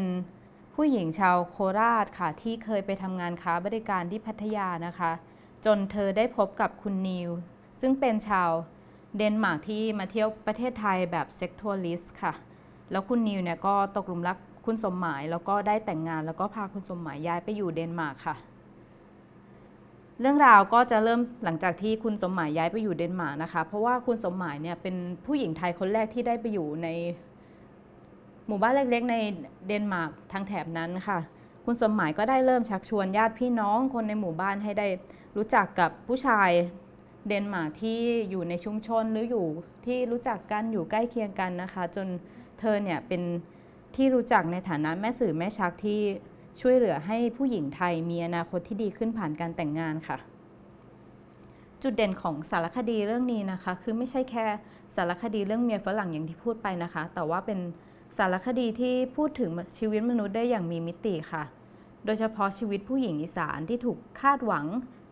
[0.75, 5.11] ผู้หญิงชาวโคราชค่ะ ที่เคยไปทำงานค้าบริการที่พัทยานะคะ
[5.65, 7.29] จนเธอได้พบกับคุณนิว
[7.81, 8.49] ซึ่งเป็นชาว
[9.17, 12.33] เดนมาร์กที่มาเที่ยวประเทศไทยแบบ sex tourist ค่ะ
[12.91, 18.35] แล้วคุณนิวเนี่ยก็ตกหลุมรักคุณสมหมาย แล้วก็ได้แต่งงานแล้วก็พาคุณสมหมายย้ายไปอยู่เดนมาร์กค่ะ
[20.21, 26.87] เรื่องราวก็จะเริ่มหลังจากที่คุณสมหมายย้ายไปอยู่เดนมาร์กนะคะ เพราะว่าคุณสมหมายเนี่ยเป็นผู้หญิงไทยคนแรกที่ได้ไปอยู่ใน
[28.47, 29.15] หมู่บ้านเล็กๆ ใน
[29.67, 31.19] เดนมาร์กทางแถบนั้นค่ะ
[31.65, 34.87] คุณสมหมายก็ได้เริ่มชักชวนญาติพี่น้องคนในหมู่บ้านให้ได้
[35.35, 36.49] รู้จักกับผู้ชาย
[37.27, 39.45] เดนมาร์กที่อยู่ในชุมชนหรืออยู่
[39.85, 42.07] ที่รู้จักกันอยู่ใกล้เคียงกันนะคะ จน
[42.59, 43.21] เธอเนี่ยเป็น
[43.95, 46.01] ที่รู้จักในฐานะแม่สื่อแม่ชักที่
[46.61, 50.17] ช่วยเหลือให้ผู้หญิงไทยมีอนาคตที่ดีขึ้นผ่านการแต่งงานค่ะ
[51.81, 54.45] จุดเด่นของสารคดีเรื่องนี้นะคะ คือไม่ใช่แค่
[54.95, 57.59] สารคดีเรื่องเมียฝรั่งอย่างที่พูดไปนะคะ แต่ว่าเป็น
[58.17, 61.43] สารคดีที่พูดถึงชีวิตมนุษย์ได้อย่างมีมิติค่ะ
[62.05, 64.65] โดยเฉพาะชีวิตผู้หญิงอีสานที่ถูกคาดหวัง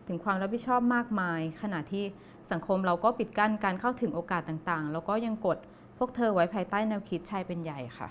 [0.06, 2.04] ถึงความรับผิดชอบมากมาย ขณะที่
[2.50, 5.58] สังคมเราก็ปิดกั้นการเข้าถึงโอกาสต่างๆ แล้วก็ยังกด
[5.98, 8.08] พวกเธอไว้ภายใต้แนวคิดชายเป็นใหญ่ค่ะ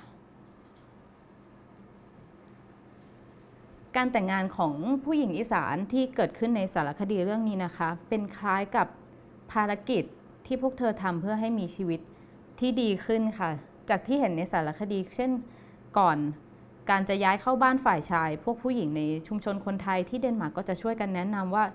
[3.97, 8.87] การแต่งงานของผู้หญิงอีสานที่เกิดขึ้นในสารคดีเรื่องนี้นะคะ เป็นคล้ายกับ
[9.51, 10.03] ภารกิจ
[10.45, 11.99] ที่พวกเธอทำเพื่อให้มีชีวิต
[12.59, 13.49] ที่ดีขึ้นค่ะ
[13.89, 15.31] จากที่เห็นในสารคดี เช่น
[15.97, 16.17] ก่อน
[16.89, 21.65] การจะย้ายเข้าบ้านฝ่ายชาย พวกผู้หญิงในชุมชนคนไทยที่เดนมาร์กก็จะช่วยกันแนะนำว่า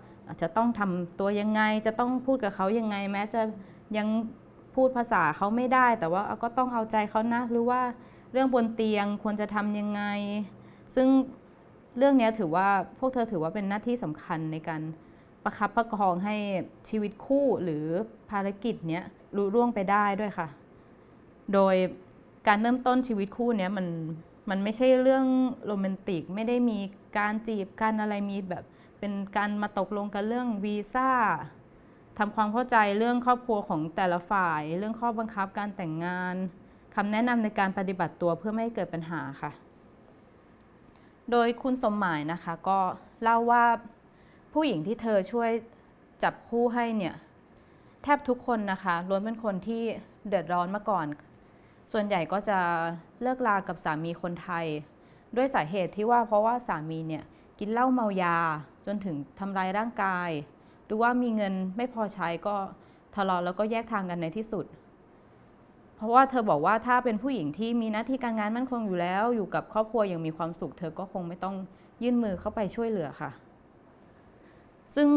[0.42, 3.40] จะต้องทำตัวยังไง จะต้องพูดกับเขายังไง แม้จะ
[3.96, 4.08] ยัง
[4.74, 7.80] พูดภาษาเขาไม่ได้ แต่ว่าก็ต้องเอาใจเขานะหรือว่า
[8.32, 10.02] เรื่องบนเตียงควรจะทำยังไง
[10.94, 11.08] ซึ่ง
[11.96, 14.82] เรื่องนี้ถือว่าพวกเธอถือว่าเป็นหน้าที่สำคัญในการ
[15.44, 16.36] ประคับประคองให้
[16.88, 17.84] ชีวิตคู่หรือ
[18.30, 19.04] ภารกิจเนี้ย
[19.36, 20.48] รู้ร่วงไปได้ด้วยค่ะ
[21.54, 21.74] โดย
[22.48, 23.86] การเริ่มต้นชีวิตคู่เนี้ยมัน
[24.50, 25.26] มันไม่ใช่เรื่อง
[25.66, 26.78] โรแมนติก ไม่ได้มี
[27.18, 28.64] การจีบกันอะไรมีแบบ
[28.98, 31.10] เป็นการมาตกลงกันเรื่องวีซ่า
[32.18, 36.34] ทำความเข้าใจเรื่องครอบครัวของแต่ละฝ่าย เรื่องข้อบังคับการแต่งงาน
[36.94, 39.50] คำแนะนำในการปฏิบัติตัวเพื่อไม่ให้เกิดปัญหาค่ะ
[41.30, 42.78] โดยคุณสมหมายนะคะก็
[43.22, 43.64] เล่าว่า
[44.52, 45.50] ผู้หญิงที่เธอช่วย
[46.22, 47.14] จับคู่ให้เนี่ย
[48.02, 49.82] แทบทุกคนนะคะล้วนเป็นคนที่
[50.28, 51.06] เดือดร้อนมาก่อน
[51.92, 52.58] ส่วนใหญ่ก็จะ
[53.22, 54.66] เลิกลากับสามีคนไทย
[55.36, 57.24] ด้วยสาเหตุที่ว่าเพราะว่าสามีเนี่ย
[57.58, 58.36] กินเหล้าเมายา
[58.86, 60.30] จนถึงทำร้ายร่างกาย
[60.84, 62.56] หรือว่ามีเงินไม่พอใช้ก็
[63.14, 64.64] ทะเลาะแล้วก็แยกทางกันในที่สุด
[66.02, 71.54] ราะว่าเธอบอกว่าถ้าเป็นผู้หญิงที่มีหน้าที่การงานมั่นคงอยู่แล้ว อยู่กับครอบครัวอย่างมีความสุข เธอก็คงไม่ต้อง
[72.02, 73.30] ยื่นมือเข้าไปช่วยเหลือค่ะ
[74.94, 75.08] ซึ่ง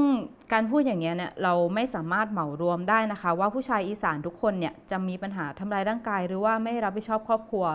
[0.53, 7.65] การพูดอย่างนี้เนี่ยเราไม่สามารถเหมารวมได้นะคะ ว่าผู้ชายอีสานทุกคนเนี่ยจะมีปัญหาทำลายร่างกาย หรือว่าไม่รับผิดชอบครอบครัว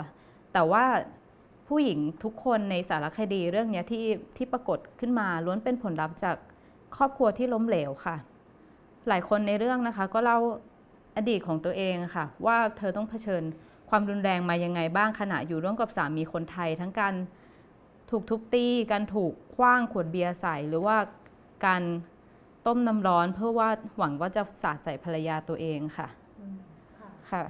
[0.52, 0.84] แต่ว่า
[1.68, 4.04] ผู้หญิงทุกคนในสารคดีเรื่องนี้ที่
[4.36, 6.36] ที่ปรากฏขึ้นมาล้วนเป็นผลลัพธ์จาก
[6.96, 8.16] ครอบครัวที่ล้มเหลวค่ะ
[9.08, 10.38] หลายคนในเรื่องนะคะก็เล่า
[11.16, 13.42] อดีตของตัวเองค่ะ ว่าเธอต้องเผชิญ
[13.90, 17.14] ความรุนแรงมายังไงบ้างขณะอยู่ร่วมกับสามีคนไทย ทั้งการ
[18.10, 20.96] ถูกทุบตีการถูกคว้างขวดเบียร์ใส่หรือว่า
[21.66, 21.82] การ
[22.66, 23.68] ต้มน้ำร้อนเพื่อว่า
[23.98, 26.08] หวังว่าจะสาดใส่ภรรยาตัวเองค่ะ
[27.30, 27.42] ค่ะ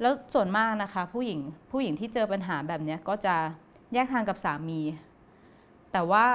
[0.00, 3.36] แล้วส่วนมากนะคะ ผู้หญิงผู้หญิงที่เจอปัญหาแบบเนี้ยก็จะ
[3.92, 4.80] แยกทางกับสามี
[5.92, 6.26] แต่ว่า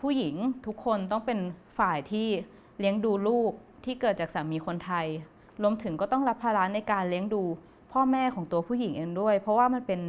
[0.00, 0.34] ผู้หญิง
[0.66, 1.38] ทุกคนต้องเป็น
[1.78, 2.28] ฝ่ายที่
[2.78, 3.52] เลี้ยงดูลูก
[3.84, 5.06] ที่เกิดจากสามีคนไทย
[5.62, 7.42] รวมถึงก็ต้องรับภาระในการเลี้ยงดู
[7.92, 10.00] พ่อแม่ของตัวผู้หญิงเองด้วย เพราะว่ามันเป็น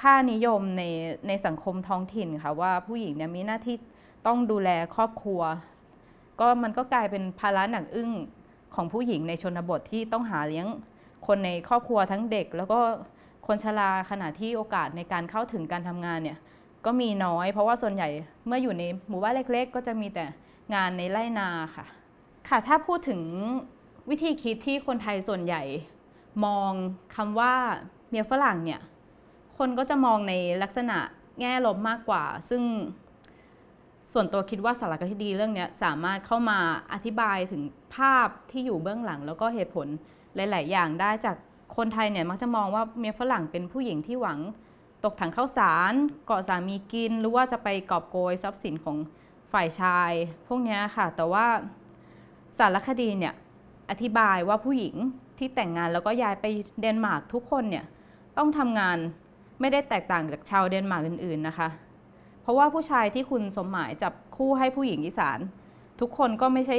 [0.00, 0.82] ค่านิยมใน
[1.28, 3.76] ในสังคมท้องถิ่นค่ะว่าผู้หญิงเนี่ยมีหน้าที่
[4.26, 5.40] ต้องดูแลครอบครัว
[6.40, 8.10] ก็มันก็กลายเป็นภาระหนักอึ้ง
[8.74, 10.66] ของผู้หญิงในชนบทที่ต้องหาเลี้ยง
[11.26, 12.80] คนในครอบครัวทั้งเด็ก แล้วก็
[13.46, 16.38] คนชราขณะที่โอกาสในการเข้าถึงการทำงานเนี่ย
[16.84, 18.08] ก็มีน้อย เพราะว่าส่วนใหญ่
[18.46, 20.24] เมื่ออยู่ในหมู่บ้านเล็ก ๆ ก็จะมีแต่
[20.74, 21.86] งานในไร่นาค่ะ
[22.48, 23.20] ค่ะถ้าพูดถึง
[24.10, 25.62] วิธีคิดที่คนไทยส่วนใหญ่
[26.44, 26.72] มอง
[27.16, 27.54] คำว่า
[28.10, 28.80] เมียฝรั่งเนี่ย
[29.58, 30.98] คนก็จะมองในลักษณะ
[31.40, 32.62] แง่ลบมากกว่า ซึ่ง
[34.12, 36.58] ส่วนตัวคิดว่าสารคดีเรื่องนี้สามารถเข้ามา
[36.92, 37.62] อธิบายถึง
[37.96, 39.86] ภาพที่อยู่เบื้องหลัง แล้วก็เหตุผล
[40.34, 41.36] หลาย ๆ อย่างได้จาก
[41.76, 44.38] คนไทยเนี่ยมักจะมองว่าเมียฝรั่งเป็นผู้หญิงที่หวัง
[45.04, 45.92] ตกถังข้าวสาร
[46.26, 48.96] เกาะสามีกิน หรือว่าจะไปกอบโกยทรัพย์สินของ
[49.52, 50.12] ฝ่ายชาย
[50.46, 51.46] พวกนี้ค่ะ แต่ว่า
[52.58, 53.34] สารคดีเนี่ย
[53.90, 54.94] อธิบายว่าผู้หญิง
[55.38, 56.46] ที่แต่งงานแล้วก็ย้ายไป
[56.80, 57.84] เดนมาร์กทุกคนเนี่ย
[58.38, 58.98] ต้องทำงาน
[59.60, 61.68] ไม่ได้แตกต่างจากชาวเดนมาร์กอื่นๆนะคะ
[62.42, 65.38] เพราะว่าผู้ชายที่คุณสมหมายจับคู่ให้ผู้หญิงอีสาน
[66.00, 66.76] ทุกคนก็ไม่ใช่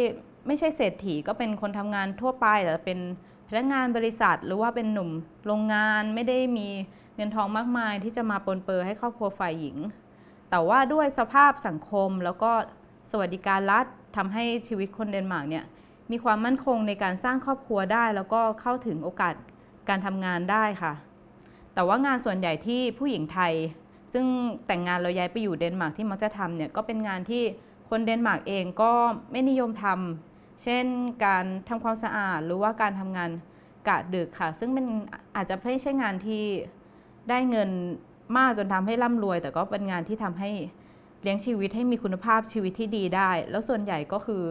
[0.48, 3.00] ไม่ใช่เศรษฐีก็เป็นคนทำงานทั่วไปแต่เป็น
[3.48, 5.10] พนักงานบริษัทหรือว่าเป็นหนุ่ม
[5.46, 6.68] โรงงานไม่ได้มี
[7.16, 9.78] เงินทองมากมายที่จะมาปนเปื้อให้ครอบครัวฝ่ายหญิง
[10.50, 12.52] แต่ว่าด้วยสภาพสังคมแล้วก็
[13.12, 15.66] สวัสดิการรัฐทำให้ชีวิตคนเดนมาร์กเนี่ย
[16.12, 19.34] มีความมั่นคงในการสร้างครอบครัวได้ แล้วก็เข้าถึงโอกาส
[19.90, 20.94] การทำงานได้ค่ะ
[21.74, 23.54] แต่ว่างานส่วนใหญ่ที่ผู้หญิงไทย
[24.14, 24.26] ซึ่ง
[24.68, 27.44] แต่งงานเราย้ายไปอยู่เดนมาร์กที่มักจะทำเนี่ยก็เป็นงานที่
[27.90, 28.92] คนเดนมาร์กเองก็
[29.32, 30.86] ไม่นิยมทำเช่น
[31.26, 33.30] การทำความสะอาดหรือว่าการทำงาน
[33.88, 34.86] กะดึกค่ะ ซึ่งเป็น
[35.36, 36.44] อาจจะไม่ใช่งานที่
[37.30, 37.70] ได้เงิน
[38.38, 40.50] มากจนทำให้ร่ำรวย แต่ก็เป็นงานที่ทำให้
[41.22, 44.44] เลี้ยงชีวิตให้มีคุณภาพชีวิตที่ดีได้ แล้วส่วนใหญ่ก็คือ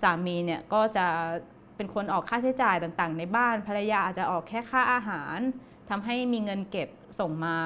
[0.00, 1.06] สามีเนี่ยก็จะ
[1.76, 5.38] เป็นคนออกค่าใช้จ่ายต่างๆ ในบ้านภรรยาอาจจะออกแค่ค่าอาหาร
[5.90, 6.88] ทำให้มีเงินเก็บ
[7.20, 7.56] ส่งมา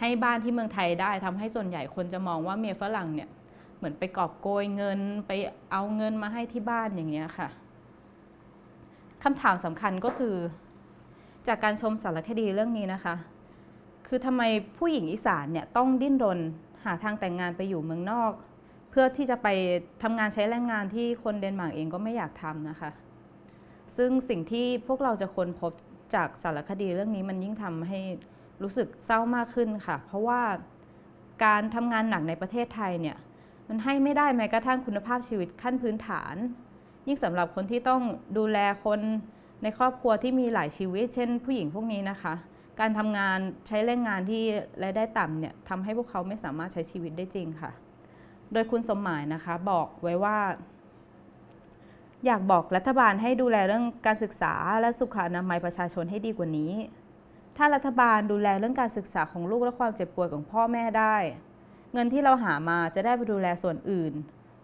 [0.00, 3.28] ให้บ้านที่เมืองไทยได้ทำให้ส่วนใหญ่คนจะมองว่าเมียฝรั่งเนี่ย
[3.76, 5.32] เหมือนไปกอบโกยเงินไป
[5.72, 7.48] เอาเงินมาให้ที่บ้านอย่างเงี้ยค่ะ
[9.22, 10.36] คำถามสำคัญก็คือ
[11.48, 13.14] จากการชมสารคดีเรื่องนี้นะคะ
[14.06, 14.42] คือทำไม
[14.78, 16.38] ผู้หญิงอีสานเนี่ยต้องดิ้นรน
[16.84, 18.32] หาทางแต่งงานไปอยู่เมืองนอก
[18.98, 19.48] พื่อที่จะไป
[20.02, 22.90] ทำงานใช้แรงงานที่คนเดนมาร์กเองก็ไม่อยากทำนะคะ
[23.96, 25.72] ซึ่งสิ่งที่พวกเราจะค้นพบ
[26.14, 28.00] จากสารคดีเรื่องนี้มันยิ่งทำให้
[28.62, 30.42] รู้สึกเศร้ามากขึ้นค่ะ เพราะว่า
[31.44, 33.16] การทำงานหนักในประเทศไทยเนี่ย
[33.68, 36.34] มันให้ไม่ได้แม้กระทั่งคุณภาพชีวิตขั้นพื้นฐาน
[37.06, 38.02] ยิ่งสำหรับคนที่ต้อง
[38.38, 39.00] ดูแลคน
[39.62, 42.34] ในครอบครัวที่มีหลายชีวิต เช่น ผู้หญิงพวกนี้นะคะ
[42.80, 44.42] การทำงานใช้แรงงานที่
[44.82, 47.72] รายได้ต่ำเนี่ยทำให้พวกเขาไม่สามารถใช้ชีวิตได้จริงค่ะ
[48.52, 50.38] โดยคุณสมหมายนะคะบอกไว้ว่า
[52.26, 56.72] อยากบอกรัฐบาลให้ดูแลเรื่องการศึกษาและสุขอนามัยประชาชนให้ดีกว่านี้
[57.56, 61.16] ถ้ารัฐบาลดูแลเรื่องการศึกษาของลูกและความเจ็บป่วยของพ่อแม่ได้
[61.92, 64.12] เงินที่เราหามาจะได้ไปดูแลส่วนอื่น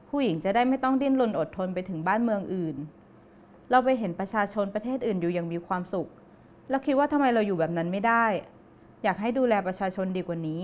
[0.08, 2.76] ผู้หญิงจะได้ไม่ต้องดิ้นรนอดทนไปถึงบ้านเมืองอื่น
[3.70, 6.08] เราไปเห็นประชาชนประเทศอื่นอยู่อย่างมีความสุข
[6.70, 8.24] แล้วคิดว่าทำไมเราอยู่แบบนั้นไม่ได้
[9.02, 10.62] อยากให้ดูแลประชาชนดีกว่านี้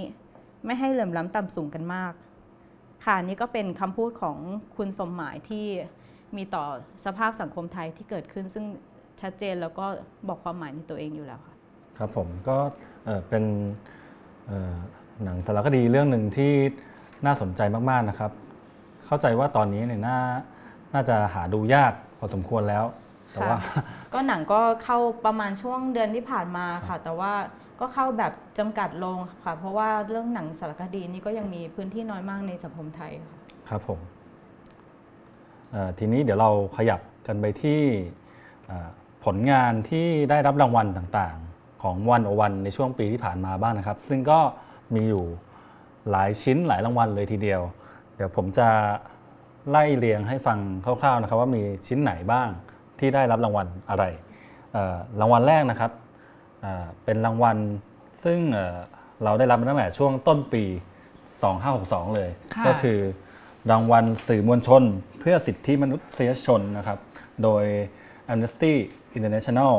[0.64, 2.12] ไม่ให้เหลื่อมล้ำต่ำสูงกันมาก
[3.04, 4.36] ค่ะนี่ก็เป็นคำพูดของ
[4.76, 5.66] คุณสมหมายที่
[6.36, 6.64] มีต่อ
[7.04, 8.64] สภาพสังคมไทยที่เกิดขึ้น ซึ่ง
[9.20, 9.86] ชัดเจนแล้วก็
[10.28, 11.54] บอกความหมายในตัวเองอยู่แล้วค่ะ
[11.98, 12.56] ครับผมก็
[13.04, 13.44] เอ่อเป็น
[14.46, 14.76] เอ่อ
[15.24, 16.52] หนังสารคดีเรื่องหนึ่งที่
[17.26, 18.32] น่าสนใจมาก ๆ นะครับ
[19.06, 20.18] เข้าใจว่าตอนนี้เนี่ยน่า
[20.94, 22.84] น่าจะหาดูยากพอสมควรแล้ว
[23.32, 23.82] แต่ว่าค่ะ
[24.14, 27.32] ก็หนังก็เข้าประมาณช่วงเดือนที่ผ่านมาค่ะ แต่ว่า
[27.80, 33.38] ก็เข้าแบบจำกัดลงค่ะ เพราะว่าเรื่องหนังสารคดีนี่ก็ยังมีพื้นที่น้อยมากในสังคมไทยค่ะ
[33.68, 34.00] ครับผม
[35.98, 37.80] ทีนี้เดี๋ยวเราขยับกันไปที่
[39.24, 44.38] ผลงานที่ได้รับรางวัลต่างๆ ของวันโอวันในช่วงปีที่ผ่านมาบ้างนะครับ ซึ่งก็
[44.94, 45.24] มีอยู่
[46.10, 47.60] หลายชิ้นหลายรางวัลเลยทีเดียว
[48.14, 48.68] เดี๋ยวผมจะ
[49.70, 52.48] ไล่เรียงให้ฟังคร่าวๆนะครับว่ามีชิ้นไหนบ้าง
[52.98, 54.04] ที่ได้รับรางวัลอะไร
[55.20, 55.90] รางวัลแรกนะครับ
[56.62, 57.56] เอ่อเป็นรางวัล
[58.24, 58.76] ซึ่งเอ่อ
[59.24, 60.64] เราได้รับมาตั้งแต่ช่วงต้นปี
[61.40, 62.98] 2562 เลยค่ะก็คือ
[63.70, 64.82] รางวัลสื่อมวลชน
[65.20, 66.98] เพื่อสิทธิมนุษยชนนะครับ
[67.42, 67.64] โดย
[68.32, 68.72] Amnesty
[69.16, 69.72] International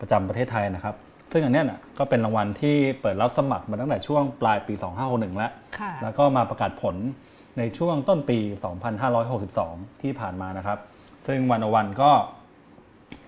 [0.00, 0.94] ประจำประเทศไทยนะครับ
[1.32, 4.74] ซึ่งอันเนี้ยนะก็เป็นรางวัลที่เปิดรับสมัครมาตั้งแต่ช่วงปลายปี
[5.06, 6.96] 2561 แล้วค่ะแล้วก็มาประกาศผล
[7.58, 8.38] ในช่วงต้นปี
[9.20, 10.78] 2562 ที่ผ่านมานะครับ
[11.26, 12.10] ซึ่งวันอวันก็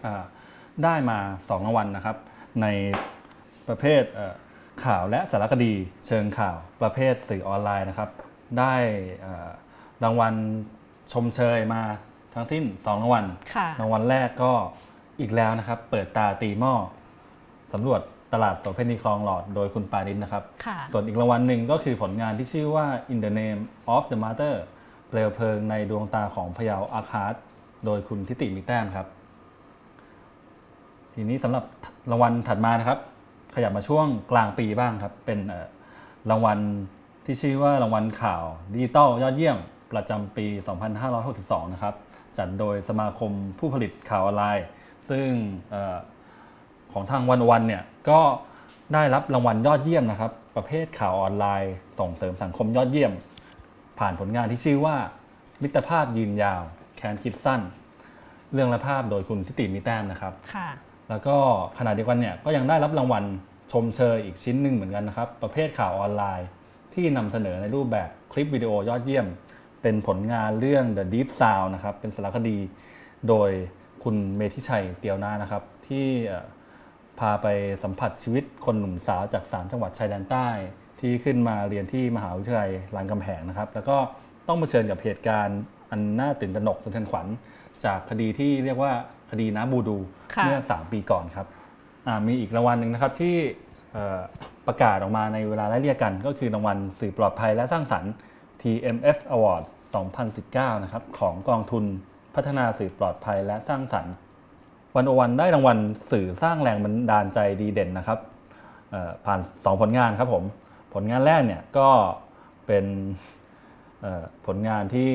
[0.05, 0.25] อ่า
[0.85, 2.17] ได้มา 2 รางวัลนะครับ
[2.63, 2.67] ใน
[3.69, 4.35] ประเภทเอ่อ
[4.85, 5.73] ข่าวและสารคดี
[6.07, 8.11] เชิงข่าวประเภทสื่อออนไลน์นะครับ
[8.59, 8.75] ได้
[9.21, 9.51] เอ่อ
[10.05, 10.35] รางวัล
[11.13, 11.83] ชมเชยมา
[12.35, 14.53] ทั้งสิ้น 2 รางวัลค่ะรางวัลแรกก็
[15.21, 16.75] อีกแล้วนะครับ เปิดตาตีหม้อ
[17.73, 18.01] สำรวจ
[18.33, 23.63] ตลาดโสเภณีคลองหลอดโดยคุณปานินนะครับค่ะส่วนอีกรางวัลหนึ่งก็คือผลงานที่ชื่อว่า In the Name
[23.95, 24.55] of the Mother
[25.09, 27.35] เปลวเพลิงในดวงตาของพยาวอาคาร์ด
[27.85, 29.07] โดยคุณทิติมีแต้มครับ
[31.15, 31.65] ทีนี้สำหรับ
[32.11, 32.99] รางวัลถัดมานะครับ
[33.55, 35.39] ขยับมาช่วงกลางปีบ้างครับ เป็น
[36.31, 36.59] รางวัล
[37.25, 39.59] ที่ชื่อว่ารางวัลข่าวดิจิตอลยอดเยี่ยม
[39.93, 40.47] ประจำปี
[41.11, 41.95] 2562 นะครับ
[42.39, 44.67] จัดโดยสมาคมผู้ผลิตข่าวออนไลน์
[45.11, 45.29] ซึ่ง
[45.75, 45.97] ออ
[46.93, 48.21] ของทางวันวันเนี่ยก็
[48.95, 53.13] ได้รับรางวัลยอดเยี่ยมนะครับ ประเภทข่าวออนไลน์ ส่งเสริมสังคมยอดเยี่ยม
[53.99, 54.97] ผ่านผลงานที่ชื่อว่า
[55.63, 56.63] มิตรภาพยืนยาว
[56.97, 57.61] แคนคิดสั้น
[58.53, 60.69] เรื่องละภาพโดยคุณทิติมีแต้มนะครับค่ะ
[61.11, 61.37] แล้วก็
[61.79, 63.25] ขณะเดียวกันเนี่ยก็ยังได้รับรางวัล
[63.73, 66.49] ชมเชยอีกชิ้นหนึ่งเหมือนกันนะครับ ประเภทข่าวออนไลน์
[66.95, 69.27] ที่นำเสนอในรูปแบบคลิปวิดีโอยอดเยี่ยม
[69.83, 72.59] เป็นผลงานเรื่อง The Deep Sound นะครับเป็นสารคดี
[73.29, 73.51] โดย
[74.05, 76.07] คุณเมธิชัยเตียวนานะครับ ที่
[77.19, 77.47] พาไป
[77.83, 80.49] สัมผัสชีวิตคนหนุ่มสาวจาก 3 จังหวัดชายแดนใต้
[81.01, 83.97] ที่ขึ้นมาเรียนที่มหาวิทยาลัยรามคำแหงนะครับ แล้วก็
[84.49, 85.61] ต้องเผชิญกับเหตุการณ์
[85.91, 87.27] อันน่าตื่นตระหนกสะเทือนขวัญ
[87.85, 88.93] จากคดีที่เรียกว่า
[89.33, 89.97] คดีน้าบูดู
[90.35, 91.47] ค่ะเมื่อ 3 ปีก่อนครับ
[92.07, 93.37] อ่ามีอีกรางวัลหนึ่งนะครับที่
[93.93, 94.21] เอ่อ
[94.67, 98.13] ประกาศออกมาในเวลาไล่เรียกกัน ก็คือรางวัลสื่อปลอดภัยและสร้างสรรค์
[98.63, 99.71] TMF Awards
[100.27, 101.85] 2019 นะครับของกองทุน
[102.35, 104.15] พัฒนาสื่อปลอดภัยและสร้างสรรค์
[104.97, 105.79] วันโอวันได้รางวัล
[106.11, 108.19] สื่อสร้างแรงบันดาลใจดีเด่นนะครับ
[108.91, 110.45] เอ่อผ่าน 2 ผลงานครับผม
[110.95, 111.89] ผลงานแรกเนี่ยก็
[112.67, 112.85] เป็น
[114.01, 115.09] เอ่อผลงานที่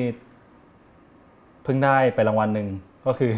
[1.64, 2.68] เพิ่งได้ไปรางวัลหนึ่ง
[3.06, 3.32] ก็คือ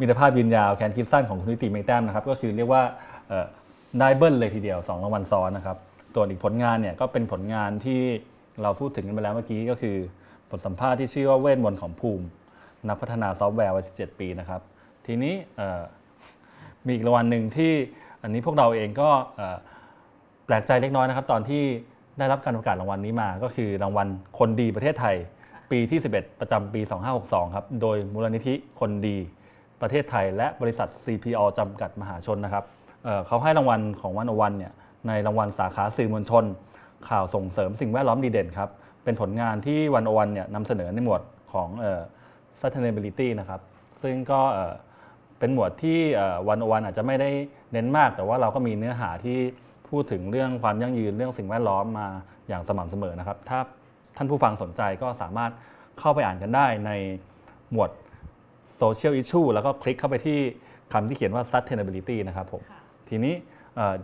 [0.00, 2.82] มิตรภาพยืนยาวแคนคิดสั้นของคุณนิติเมแต้มนะครับก็คือเรียกว่า
[3.98, 5.76] ได้เบิ้ลเลยทีเดียว 2 รางวัลซ้อนนะครับ
[6.14, 8.00] ส่วนอีกผลงานเนี่ยก็เป็นผลงานที่
[8.62, 9.96] เราพูดถึงกันไปแล้วเมื่อกี้ก็คือ
[10.50, 12.26] บทสัมภาษณ์ที่ชื่อว่าเวทมนต์ของภูมิ
[12.88, 14.60] นักพัฒนาซอฟต์แวร์วัย17 ปีนะครับ
[15.06, 15.34] ทีนี้
[16.86, 17.72] มีอีกรางวัลหนึ่งที่
[18.22, 19.10] อันนี้พวกเราเองก็
[20.46, 21.62] แปลกใจเล็กน้อยนะครับ ตอนที่
[22.18, 25.16] ได้รับการประกาศรางวัลนี้มา ก็คือรางวัลคนดีประเทศไทย
[25.70, 26.80] ปีที่ 11 ประจำปี
[27.18, 29.16] 2562 ครับ โดยมูลนิธิคนดี
[29.84, 32.64] ประเทศไทย และบริษัท CPO จำกัดมหาชนนะครับ
[33.04, 34.72] เเขาให้รางวัลของวันอวันเนี่ย
[35.08, 36.44] ในรางวัลสาขาสื่อมวลชน
[37.08, 38.70] ข่าวส่งเสริมสิ่งแวดล้อมดีเด่นครับ
[39.04, 41.68] เป็นผลงานที่วันอวันเนี่ยนำเสนอในหมวดของ
[42.60, 43.60] sustainability นะครับ
[44.02, 44.40] ซึ่งก็
[45.38, 45.98] เป็นหมวดที่
[46.48, 47.30] วันอวันอาจจะไม่ได้
[47.72, 49.38] เน้นมาก แต่ว่าเราก็มีเนื้อหาที่
[49.88, 52.06] พูดถึงเรื่องความยั่งยืนเรื่องสิ่งแวดล้อมมา
[52.48, 53.58] อย่างสม่ำเสมอนะครับ ถ้า
[54.16, 55.52] ท่านผู้ฟังสนใจก็สามารถ
[55.98, 56.92] เข้าไปอ่านกันได้ใน
[57.72, 57.90] หมวด
[58.80, 60.38] social issue แล้วก็คลิกเข้าไปที่
[60.92, 62.62] คำที่เขียนว่า sustainability นะครับผม
[63.08, 63.34] ทีนี้
[63.76, 63.94] เอ่อ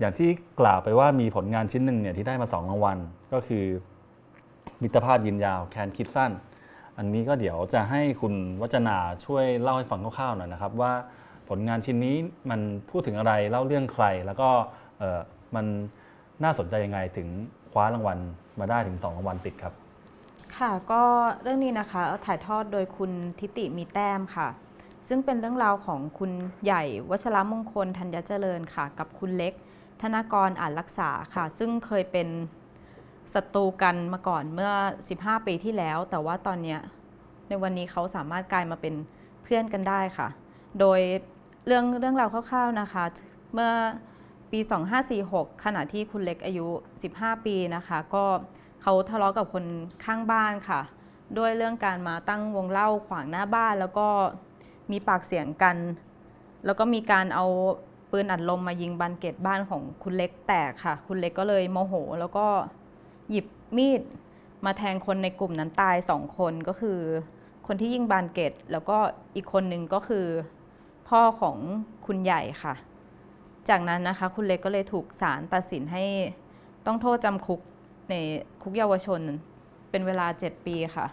[0.00, 2.98] อย่างที่กล่าวไปว่ามีผลงานชิ้นหนึ่งเนี่ยที่ได้มา 2 รางวัล
[3.32, 3.64] ก็คือ
[4.82, 6.32] มิตรภาพยืนยาวแคนคิดสั้น
[6.98, 10.92] อันนี้ก็เดี๋ยวจะให้คุณวัจนาช่วยเล่าให้ฟังคร่าวๆหน่อยนะครับ ว่า
[11.48, 12.16] ผลงานชิ้นนี้
[12.50, 12.60] มัน
[12.90, 14.48] พูดถึงอะไรเล่าเรื่องใคร แล้วก็
[14.98, 15.20] เอ่อ
[15.54, 15.66] มัน
[16.44, 17.28] น่าสนใจยังไงถึง
[17.70, 18.18] คว้ารางวัล
[18.60, 19.74] มาได้ถึง 2 รางวัลติดครับ
[20.58, 21.02] ค่ะก็
[21.42, 24.48] เรื่องนี้นะคะถ่ายทอดโดยคุณทิติมีแต้มค่ะ
[25.08, 26.30] ซึ่งเป็นเรื่องราวของคุณ
[26.64, 29.52] ใหญ่วชรมงคลธัญเจริญค่ะ กับคุณเล็ก
[30.02, 32.28] ธนากรอ่านรักษาค่ะ ซึ่งเคยเป็น
[33.34, 34.72] ศัตรูกันมาก่อนเมื่อ
[35.10, 36.76] 15 ปีที่แล้ว แต่ว่าตอนนี้
[37.48, 38.94] ในวันนี้เขาสามารถกลายมาเป็น
[39.42, 40.28] เพื่อนกันได้ค่ะ
[40.80, 41.00] โดย
[41.66, 43.04] เรื่องเรื่องราวคร่าวๆนะคะ
[43.54, 43.70] เมื่อ
[44.50, 44.60] ปี
[45.12, 46.66] 2546 ขณะที่คุณเล็กอายุ
[47.06, 48.24] 15 ปีนะคะ ก็
[48.86, 49.64] เขาทะเลาะกับคน
[50.04, 50.80] ข้างบ้านค่ะ
[51.38, 54.08] ด้วยเรื่องการมาตั้งวงเล่าขวางหน้าบ้าน แล้วก็
[54.90, 55.76] มีปากเสียงกัน
[56.64, 57.46] แล้วก็มีการเอา
[58.10, 62.46] ปืนอัดลมมายิงบานเกตบ้านของคุณเล็กแตกค่ะ คุณเล็กก็เลยโมโห แล้วก็
[63.30, 64.02] หยิบมีด
[64.64, 66.98] มาแทงคนในกลุ่มนั้นตายสองคนก็คือ
[67.66, 68.96] คนที่ยิงบานเกตแล้วก็
[69.34, 70.26] อีกคนนึงก็คือ
[71.08, 71.56] พ่อของ
[72.06, 72.74] คุณใหญ่ค่ะ
[73.68, 76.04] จากนั้นนะคะ คุณเล็กก็เลยถูกศาลตัดสินให้
[76.86, 77.60] ต้องโทษจำคุก
[78.10, 78.14] ใน
[78.62, 79.20] คุกเยาวชน
[79.90, 81.06] เป็นเวลา 7 ปีค่ะ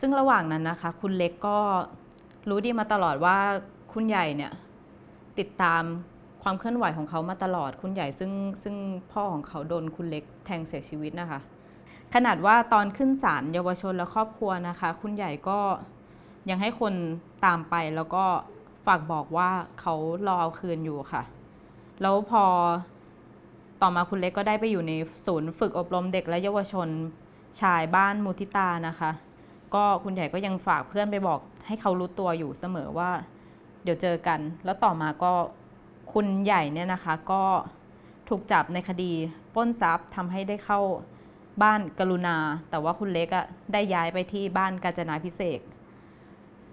[0.00, 1.58] ซึ่งระหว่างนั้นนะคะ คุณเล็กก็
[2.48, 3.38] รู้ดีมาตลอดว่า
[3.92, 4.52] คุณใหญ่เนี่ย
[5.38, 5.82] ติดตาม
[6.42, 8.76] ความเคลื่อนไหวของเขามาตลอดคุณใหญ่ซึ่งซึ่ง
[9.12, 11.40] พ่อของเขาโดนคุณเล็กแทงเสียชีวิตนะคะ
[12.14, 15.58] ขนาดว่าตอนขึ้นศาลเยาวชนและครอบครัวนะคะ คุณใหญ่ก็
[16.50, 16.94] ยังให้คน
[17.44, 18.24] ตามไปแล้วก็
[18.86, 19.94] ฝากบอกว่าเขา
[20.26, 21.22] รอเอาคืนอยู่ค่ะ
[22.02, 22.44] แล้วพอ
[23.82, 24.92] ต่อมาคุณเล็กก็ได้ไปอยู่ใน
[25.26, 26.88] ศูนย์ฝึกอบรมเด็กและเยาวชน
[27.60, 29.10] ชายบ้านมูทิตานะคะ
[29.74, 33.10] ก็คุณใหญ่ก็ยังฝากเพื่อนไปบอกให้เขารู้ตัวอยู่เสมอว่า
[33.84, 35.32] เดี๋ยวเจอกัน แล้วต่อมาก็
[36.12, 37.42] คุณใหญ่เนี่ยนะคะก็
[38.28, 39.12] ถูกจับในคดี
[39.54, 40.80] ป้นทรัพย์ทำให้ได้เข้า
[41.62, 42.36] บ้านกรุณา
[42.70, 45.60] แต่ว่าคุณเล็กอะได้ย้ายไปที่บ้านกาญจนาพิเศษ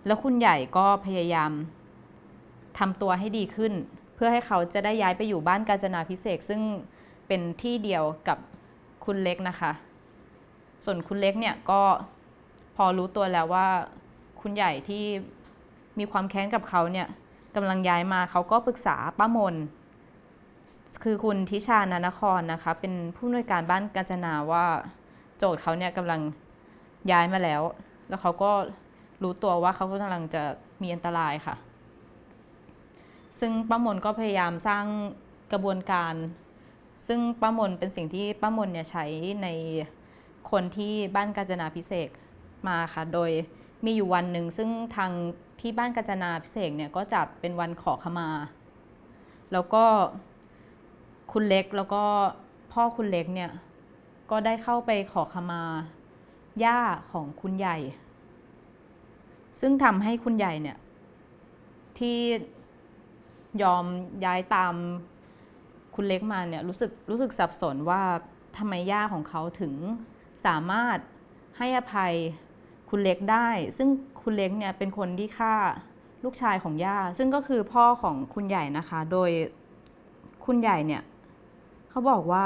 [0.06, 1.52] แล้วคุณใหญ่ก็พยายาม
[2.80, 3.74] ทำตัวให้ดีขึ้น
[4.16, 6.62] เพื่อให้เขาจะได้ย้ายไปอยู่บ้านกาญจนาพิเศษซึ่ง
[7.30, 8.38] เป็นที่เดียวกับ
[9.06, 9.72] คุณเล็กนะคะ
[10.86, 11.82] ส่วนคุณเล็กเนี่ยก็
[12.76, 13.68] พอรู้ตัวแล้วว่า
[14.42, 15.04] คุณใหญ่ที่
[16.00, 17.08] มีความแค้นกับเขาเนี่ย
[17.56, 19.56] กำลังย้ายมาเขาก็ปรึกษาป้ามน
[21.04, 24.66] คือคุณทิชานานครนะคะ เป็นผู้อำนวยการบ้านกาญจนาว่า
[25.38, 26.22] โจทย์เขาเนี่ยกำลัง
[27.12, 27.62] ย้ายมาแล้ว
[28.10, 28.52] แล้วเขาก็
[29.24, 30.44] รู้ตัวว่าเขากำลังจะ
[30.82, 31.56] มีอันตรายค่ะ
[33.40, 34.86] ซึ่งป้ามนก็พยายามสร้าง
[35.52, 36.14] กระบวนการ
[37.08, 39.06] ซึ่งป้ามนเป็นสิ่งที่ป้ามนเนี่ยใช้
[39.44, 39.48] ใน
[40.52, 42.10] คนที่บ้านกาญจนาพิเศษ
[42.68, 43.32] มาค่ะ โดย
[43.86, 45.12] มีอยู่วันหนึ่งซึ่งทาง
[45.60, 48.30] ที่บ้านกาญจนาพิเศษเนี่ยก็จัดเป็นวันขอขมา
[49.52, 49.86] แล้วก็
[51.32, 52.04] คุณเล็กแล้วก็
[52.72, 53.52] พ่อคุณเล็กเนี่ย
[54.30, 55.62] ก็ได้เข้าไปขอขมา
[56.64, 56.80] ย่า
[57.12, 57.78] ของคุณใหญ่
[59.60, 60.78] ซึ่งทำให้คุณใหญ่เนี่ย
[61.98, 62.18] ที่
[63.64, 63.86] ยอม
[64.26, 64.74] ย้ายตาม
[66.02, 68.02] คุณเล็กมาเนี่ยรู้สึกรู้สึกสับสนว่า
[68.58, 69.74] ทำไมย่าของเขาถึง
[70.46, 70.98] สามารถ
[71.58, 72.14] ให้อภัย
[72.90, 73.90] คุณเล็กได้ ซึ่ง
[74.22, 75.56] คุณเล็กเนี่ยเป็นคนที่ฆ่า
[76.24, 79.30] ลูกชายของย่า ซึ่งก็คือพ่อของคุณใหญ่นะคะ โดย
[80.46, 81.02] คุณใหญ่เนี่ย
[81.90, 82.46] เขาบอกว่า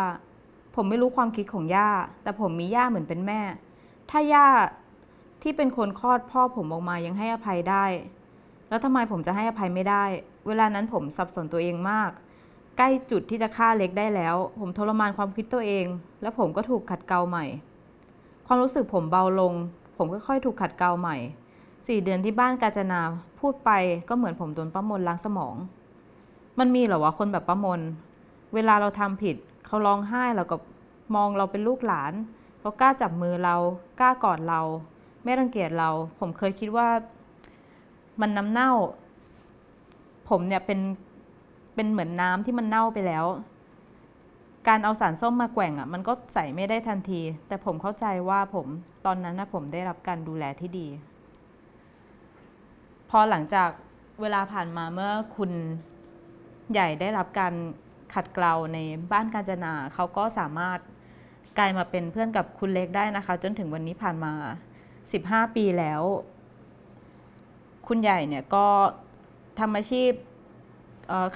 [0.76, 1.90] ผมไม่รู้ความคิดของย่า
[2.24, 3.42] แต่ผมมีย่าเหมือนเป็นแม่
[4.10, 4.48] ถ้าย่า
[5.42, 7.86] ที่เป็นคนคลอดพ่อผมออกมายังให้อภัยได้
[8.70, 10.04] แล้วทำไมผมจะให้อภัยไม่ได้
[10.48, 12.12] เวลานั้นผมสับสนตัวเองมาก
[12.78, 15.86] ใกล้จุดที่จะฆ่าเล็กได้แล้ว ผมทรมานความคิดตัวเอง
[16.22, 17.46] แล้วผมก็ถูกขัดเกลาใหม่
[18.48, 19.54] ความรู้สึกผมเบาลง
[19.98, 21.18] ผมค่อยๆถูกขัดเกลาใหม่
[21.88, 23.00] สี่เดือนที่บ้านกาญจนา
[23.40, 23.72] พูดไป
[24.10, 25.56] ก็เหมือนผมโดนป้ามนล้างสมอง
[26.60, 27.82] มันมีเหรอวะคนแบบป้ามน
[28.54, 30.58] เวลาเราทำผิดเขาร้องไห้เราก็
[31.16, 32.14] มองเราเป็นลูกหลาน
[32.60, 33.56] เขากล้าจับมือเรา
[34.00, 34.62] กล้ากอดเรา
[35.24, 36.88] ไม่รังเกียจเรา ผมเคยคิดว่า
[38.22, 38.72] มันน้ำเน่า
[40.30, 40.80] ผมเนี่ยเป็น
[41.76, 43.26] เป็นเหมือนน้ำที่มันเน่าไปแล้ว
[44.68, 48.68] การเอาสารส้มมาแกว่งอะ มันก็ใส่ไม่ได้ทันที แต่ผมเข้าใจว่าผม
[49.06, 50.88] ตอนนั้นนะผมได้รับการดูแลที่ดี
[53.10, 53.70] พอหลังจาก
[54.22, 55.52] เวลาผ่านมาเมื่อคุณ
[56.72, 57.54] ใหญ่ได้รับการ
[58.14, 58.78] ขัดเกลาใน
[59.12, 60.80] บ้านกาญจนาเขาก็สามารถ
[61.58, 64.34] กลายมาเป็นเพื่อนกับคุณเล็กได้นะคะ จนถึงวันนี้ผ่านมา
[64.94, 66.02] 15 ปีแล้ว
[67.88, 68.66] คุณใหญ่เนี่ยก็
[69.60, 70.12] ทำอาชีพ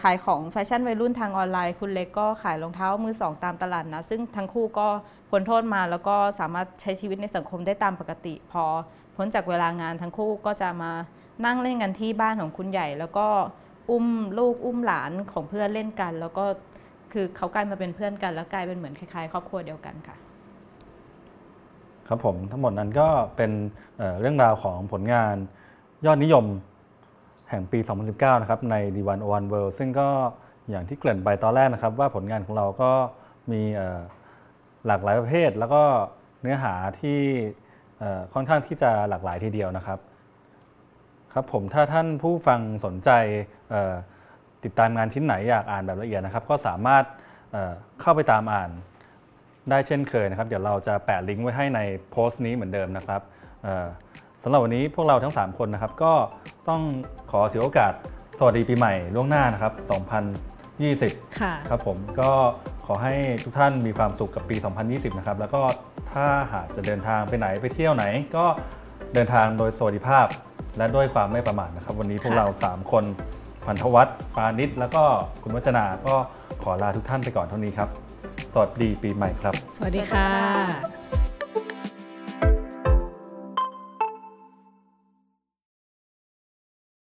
[0.01, 4.87] ขายของแฟชั่นวัยรุ่นทางออนไลน์ คุณเล็กก็ขายรองเท้ามือสองตามตลาดนะ ซึ่งทั้งคู่ก็
[5.29, 8.63] พ้นโทษมาแล้วก็สามารถใช้ชีวิตในสังคมได้ตามปกติ พอ
[9.15, 10.91] พ้นจากเวลางานทั้งคู่ก็จะมา
[11.45, 13.27] นั่งเล่นกันที่บ้านของคุณใหญ่ แล้วก็
[13.91, 14.05] อุ้ม
[14.37, 16.45] ลูกอุ้มหลานของเพื่อนเล่นกัน แล้วก็
[17.13, 20.15] คือเขากลายมาเป็นเพื่อนกัน แล้วกลายเป็นเหมือนคล้ายๆ ครอบครัวเดียวกันค่ะ
[22.07, 23.51] ครับผมทั้งหมดนั้นก็เป็น
[23.97, 25.35] เเรื่องราวของผลงาน
[26.05, 26.45] ยอดนิยม
[27.49, 27.79] แห่งปี
[28.09, 30.09] 2019 นะครับใน D1 One World ซึ่งก็
[30.69, 32.91] อย่างที่เกริ่นไปตอนแรกนะครับ ว่าผลงานของเราก็
[33.51, 33.61] มี
[34.87, 35.83] หลากหลายประเภท แล้วก็
[36.41, 37.19] เนื้อหาที่
[38.33, 39.99] ค่อนข้างที่จะหลากหลายทีเดียวนะครับ
[41.33, 43.09] ครับผมถ้าท่านผู้ฟังสนใจ
[44.63, 47.03] ติดตามงานชิ้นไหนอยากอ่านแบบละเอียดนะครับ ก็สามารถ
[47.51, 48.69] เเข้าไปตามอ่าน
[49.69, 51.79] ได้เช่นเคยนะครับ เดี๋ยวเราจะแปะลิงก์ไว้ให้ใน
[52.11, 53.21] โพสต์นี้เหมือนเดิมนะครับ
[54.43, 56.13] สำหรับวันนี้พวกเราทั้ง 3 คนนะครับ ก็
[56.69, 56.81] ต้อง
[57.31, 57.93] ขอถือโอกาส
[58.37, 59.73] สวัสดีปีใหม่ล่วงหน้านะครับ
[60.55, 62.31] 2020 ค่ะ ครับผมก็
[62.85, 63.13] ขอให้
[63.43, 64.55] ทุกท่านมีความสุขกับปี
[64.87, 65.61] 2020 นะครับ แล้วก็
[66.11, 68.45] ถ้าหากจะเดินทางไปไหนไปเที่ยวไหน ก็
[69.13, 70.27] เดินทางโดยสวัสดิภาพ
[70.77, 73.03] และด้วยความไม่ประมาทนะครับ วันนี้พวกค่ะเรา 3 คน
[73.65, 75.03] พันธวัฒน์ปานิชแล้วก็
[75.43, 76.15] คุณวัจนา ก็
[76.63, 77.89] ขอลาทุกท่านไปก่อนเท่านี้ครับ
[78.53, 81.26] สวัสดีปีใหม่ครับ สวัสดีค่ะ